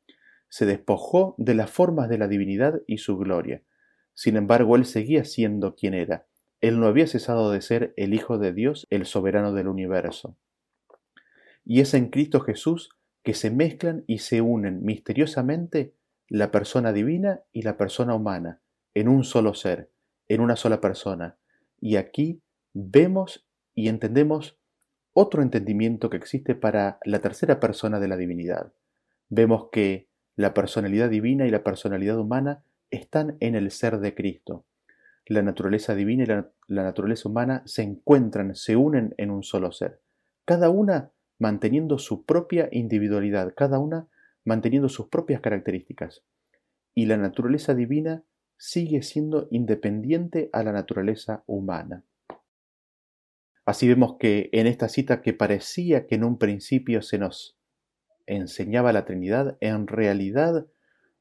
se 0.48 0.66
despojó 0.66 1.34
de 1.38 1.54
las 1.54 1.70
formas 1.70 2.08
de 2.08 2.18
la 2.18 2.28
divinidad 2.28 2.80
y 2.86 2.98
su 2.98 3.18
gloria. 3.18 3.62
Sin 4.14 4.36
embargo, 4.36 4.76
él 4.76 4.84
seguía 4.84 5.24
siendo 5.24 5.74
quien 5.74 5.94
era. 5.94 6.26
Él 6.60 6.78
no 6.80 6.86
había 6.86 7.06
cesado 7.06 7.50
de 7.50 7.60
ser 7.60 7.92
el 7.96 8.14
Hijo 8.14 8.38
de 8.38 8.52
Dios, 8.52 8.86
el 8.90 9.04
soberano 9.04 9.52
del 9.52 9.68
universo. 9.68 10.36
Y 11.64 11.80
es 11.80 11.92
en 11.94 12.08
Cristo 12.08 12.40
Jesús 12.40 12.90
que 13.22 13.34
se 13.34 13.50
mezclan 13.50 14.04
y 14.06 14.18
se 14.18 14.40
unen 14.40 14.84
misteriosamente 14.84 15.95
la 16.28 16.50
persona 16.50 16.92
divina 16.92 17.40
y 17.52 17.62
la 17.62 17.76
persona 17.76 18.14
humana 18.14 18.60
en 18.94 19.08
un 19.08 19.24
solo 19.24 19.54
ser, 19.54 19.90
en 20.28 20.40
una 20.40 20.56
sola 20.56 20.80
persona. 20.80 21.36
Y 21.80 21.96
aquí 21.96 22.42
vemos 22.72 23.46
y 23.74 23.88
entendemos 23.88 24.58
otro 25.12 25.42
entendimiento 25.42 26.10
que 26.10 26.16
existe 26.16 26.54
para 26.54 26.98
la 27.04 27.20
tercera 27.20 27.60
persona 27.60 28.00
de 28.00 28.08
la 28.08 28.16
divinidad. 28.16 28.72
Vemos 29.28 29.68
que 29.70 30.08
la 30.36 30.52
personalidad 30.52 31.08
divina 31.08 31.46
y 31.46 31.50
la 31.50 31.64
personalidad 31.64 32.18
humana 32.18 32.62
están 32.90 33.36
en 33.40 33.54
el 33.54 33.70
ser 33.70 33.98
de 33.98 34.14
Cristo. 34.14 34.64
La 35.26 35.42
naturaleza 35.42 35.94
divina 35.94 36.24
y 36.24 36.26
la, 36.26 36.50
naturaleza 36.68 37.28
humana 37.28 37.62
se 37.64 37.82
encuentran, 37.82 38.54
se 38.54 38.76
unen 38.76 39.14
en 39.16 39.30
un 39.30 39.42
solo 39.42 39.72
ser, 39.72 40.00
cada 40.44 40.70
una 40.70 41.10
manteniendo 41.38 41.98
su 41.98 42.24
propia 42.24 42.68
individualidad, 42.70 43.52
cada 43.56 43.78
una 43.78 44.08
manteniendo 44.46 44.88
sus 44.88 45.08
propias 45.08 45.42
características. 45.42 46.22
Y 46.94 47.04
la 47.04 47.18
naturaleza 47.18 47.74
divina 47.74 48.24
sigue 48.56 49.02
siendo 49.02 49.48
independiente 49.50 50.48
a 50.54 50.62
la 50.62 50.72
naturaleza 50.72 51.44
humana. 51.46 52.04
Así 53.66 53.88
vemos 53.88 54.16
que 54.18 54.48
en 54.52 54.66
esta 54.66 54.88
cita 54.88 55.20
que 55.20 55.34
parecía 55.34 56.06
que 56.06 56.14
en 56.14 56.24
un 56.24 56.38
principio 56.38 57.02
se 57.02 57.18
nos 57.18 57.58
enseñaba 58.24 58.92
la 58.92 59.04
Trinidad, 59.04 59.58
en 59.60 59.88
realidad 59.88 60.66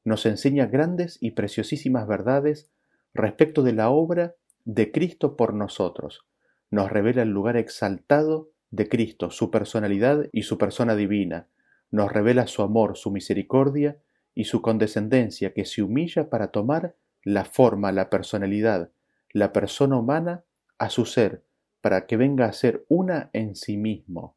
nos 0.04 0.24
enseña 0.24 0.66
grandes 0.66 1.18
y 1.20 1.32
preciosísimas 1.32 2.06
verdades 2.06 2.70
respecto 3.12 3.62
de 3.62 3.72
la 3.72 3.90
obra 3.90 4.36
de 4.64 4.92
Cristo 4.92 5.36
por 5.36 5.52
nosotros. 5.52 6.24
Nos 6.70 6.90
revela 6.90 7.22
el 7.22 7.30
lugar 7.30 7.56
exaltado 7.56 8.50
de 8.70 8.88
Cristo, 8.88 9.30
su 9.30 9.50
personalidad 9.50 10.28
y 10.32 10.42
su 10.42 10.58
persona 10.58 10.94
divina. 10.94 11.48
Nos 11.90 12.12
revela 12.12 12.46
su 12.46 12.62
amor, 12.62 12.96
su 12.96 13.10
misericordia 13.10 13.98
y 14.34 14.44
su 14.44 14.62
condescendencia 14.62 15.54
que 15.54 15.64
se 15.64 15.82
humilla 15.82 16.28
para 16.28 16.48
tomar 16.48 16.96
la 17.22 17.44
forma, 17.44 17.92
la 17.92 18.10
personalidad, 18.10 18.90
la 19.32 19.52
persona 19.52 19.98
humana 19.98 20.44
a 20.78 20.90
su 20.90 21.06
ser, 21.06 21.44
para 21.80 22.06
que 22.06 22.16
venga 22.16 22.46
a 22.46 22.52
ser 22.52 22.84
una 22.88 23.30
en 23.32 23.54
sí 23.56 23.76
mismo. 23.76 24.36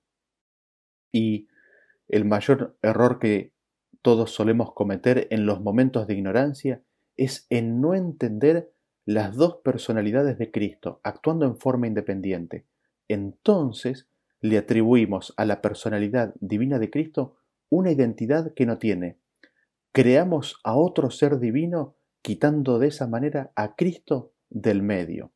Y 1.12 1.48
el 2.08 2.26
mayor 2.26 2.78
error 2.82 3.20
que 3.20 3.54
todos 4.02 4.32
solemos 4.32 4.74
cometer 4.74 5.28
en 5.32 5.46
los 5.46 5.62
momentos 5.62 6.08
de 6.08 6.14
ignorancia 6.14 6.84
es 7.18 7.46
en 7.50 7.82
no 7.82 7.96
entender 7.96 8.72
las 9.06 9.36
dos 9.36 9.58
personalidades 9.64 10.38
de 10.38 10.52
Cristo 10.52 11.02
actuando 11.04 11.46
en 11.46 11.58
forma 11.58 11.88
independiente. 11.88 12.66
Entonces 13.08 14.08
le 14.40 14.58
atribuimos 14.58 15.34
a 15.36 15.46
la 15.46 15.62
personalidad 15.62 16.34
divina 16.40 16.80
de 16.80 16.90
Cristo 16.90 17.36
una 17.70 17.92
identidad 17.92 18.54
que 18.54 18.66
no 18.66 18.78
tiene. 18.78 19.20
Creamos 19.92 20.60
a 20.64 20.76
otro 20.76 21.12
ser 21.12 21.40
divino 21.40 21.96
quitando 22.22 22.80
de 22.80 22.88
esa 22.88 23.08
manera 23.08 23.52
a 23.56 23.76
Cristo 23.76 24.34
del 24.50 24.82
medio. 24.82 25.32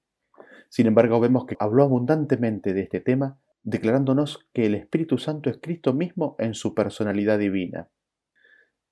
Sin 0.69 0.88
embargo, 0.88 1.19
vemos 1.19 1.46
que 1.46 1.56
habló 1.60 1.84
abundantemente 1.84 2.74
de 2.74 2.82
este 2.82 3.00
tema, 3.00 3.39
declarándonos 3.62 4.50
que 4.54 4.65
el 4.65 4.76
Espíritu 4.76 5.17
Santo 5.17 5.50
es 5.50 5.60
Cristo 5.62 5.93
mismo 5.93 6.36
en 6.39 6.54
su 6.54 6.74
personalidad 6.74 7.39
divina. 7.39 7.89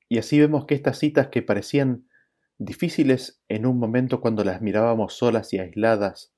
Y 0.07 0.17
así 0.17 0.39
vemos 0.39 0.65
que 0.65 0.75
estas 0.75 0.99
citas 0.99 1.27
que 1.29 1.41
parecían 1.41 2.05
difíciles 2.57 3.41
en 3.49 3.65
un 3.65 3.79
momento 3.79 4.21
cuando 4.21 4.43
las 4.43 4.61
mirábamos 4.61 5.17
solas 5.17 5.51
y 5.53 5.59
aisladas 5.59 6.33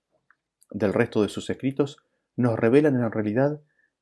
del 0.71 0.93
resto 0.93 1.21
de 1.21 1.29
sus 1.29 1.49
escritos, 1.49 1.97
nos 2.35 2.57
revelan 2.57 2.95
en 2.95 3.11
realidad 3.11 3.61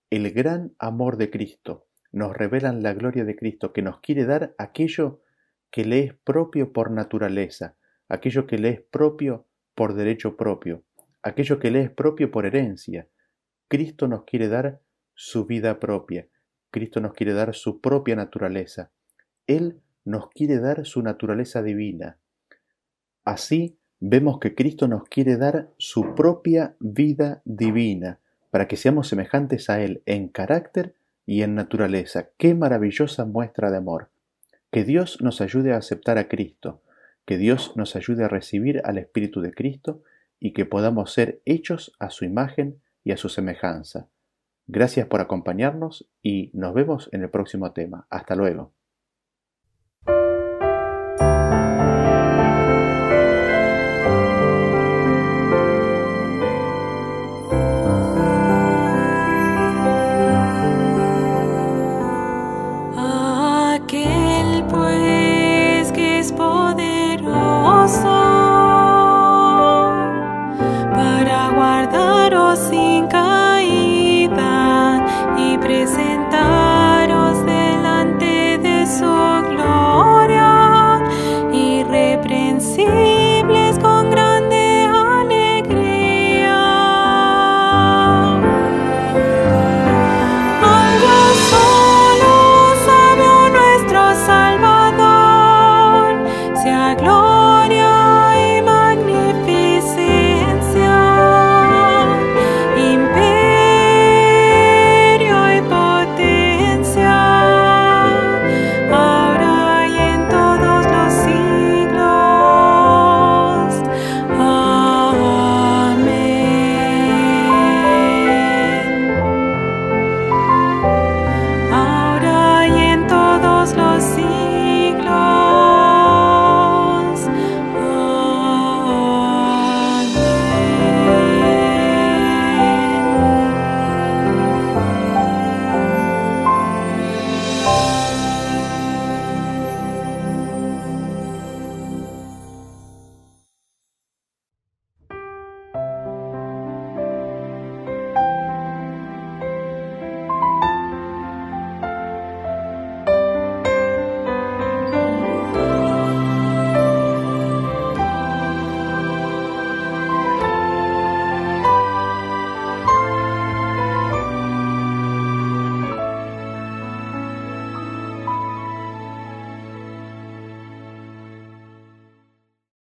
el 0.10 0.32
gran 0.32 0.76
amor 0.78 1.18
de 1.18 1.30
Cristo, 1.32 1.88
nos 2.12 2.36
revelan 2.36 2.84
la 2.84 2.93
gloria 2.93 3.26
de 3.26 3.36
Cristo 3.36 3.74
que 3.74 3.82
nos 3.82 4.00
quiere 4.00 4.26
dar 4.26 4.54
aquello 4.58 5.21
que 5.69 5.86
le 5.86 6.04
es 6.04 6.13
propio 6.13 6.74
por 6.74 6.91
naturaleza, 6.91 7.76
aquello 8.10 8.45
que 8.45 8.58
le 8.58 8.69
es 8.69 8.82
propio 8.82 9.45
por 9.76 9.93
derecho 9.93 10.36
propio, 10.36 10.84
aquello 11.24 11.60
que 11.60 11.71
le 11.71 11.82
es 11.82 11.89
propio 11.89 12.32
por 12.32 12.45
herencia. 12.45 13.08
Cristo 13.67 14.08
nos 14.08 14.26
quiere 14.26 14.50
dar 14.50 14.82
su 15.13 15.45
vida 15.45 15.80
propia, 15.80 16.28
Cristo 16.71 17.00
nos 17.00 17.13
quiere 17.13 17.34
dar 17.34 17.54
su 17.54 17.82
propia 17.82 18.15
naturaleza. 18.15 18.91
Él 19.45 19.82
nos 20.06 20.30
quiere 20.30 20.60
dar 20.60 20.86
su 20.86 21.02
naturaleza 21.02 21.62
divina. 21.62 22.17
Así 23.24 23.78
vemos 24.00 24.39
que 24.39 24.56
Cristo 24.56 24.88
nos 24.88 25.04
quiere 25.04 25.38
dar 25.38 25.69
su 25.78 26.16
propia 26.16 26.76
vida 26.80 27.41
divina, 27.45 28.20
para 28.49 28.68
que 28.68 28.78
seamos 28.78 29.07
semejantes 29.07 29.70
a 29.70 29.82
Él 29.82 30.01
en 30.05 30.28
carácter 30.28 30.95
y 31.32 31.43
en 31.43 31.55
naturaleza. 31.55 32.27
Qué 32.38 32.53
maravillosa 32.55 33.23
muestra 33.23 33.71
de 33.71 33.77
amor. 33.77 34.09
Que 34.69 34.84
Dios 34.84 35.21
nos 35.21 35.39
ayude 35.39 35.71
a 35.71 35.77
aceptar 35.77 36.17
a 36.17 36.27
Cristo, 36.27 36.82
que 37.23 37.38
Dios 37.38 37.77
nos 37.77 37.95
ayude 37.95 38.25
a 38.25 38.27
recibir 38.27 38.82
al 38.84 38.97
Espíritu 38.97 39.39
de 39.39 39.53
Cristo 39.53 40.03
y 40.41 40.51
que 40.51 40.65
podamos 40.65 41.13
ser 41.13 41.41
hechos 41.45 41.93
a 41.99 42.09
su 42.09 42.25
imagen 42.25 42.82
y 43.05 43.13
a 43.13 43.17
su 43.17 43.29
semejanza. 43.29 44.09
Gracias 44.67 45.07
por 45.07 45.21
acompañarnos 45.21 46.05
y 46.21 46.51
nos 46.53 46.73
vemos 46.73 47.07
en 47.13 47.21
el 47.21 47.29
próximo 47.29 47.71
tema. 47.71 48.07
Hasta 48.09 48.36
luego. 48.36 48.73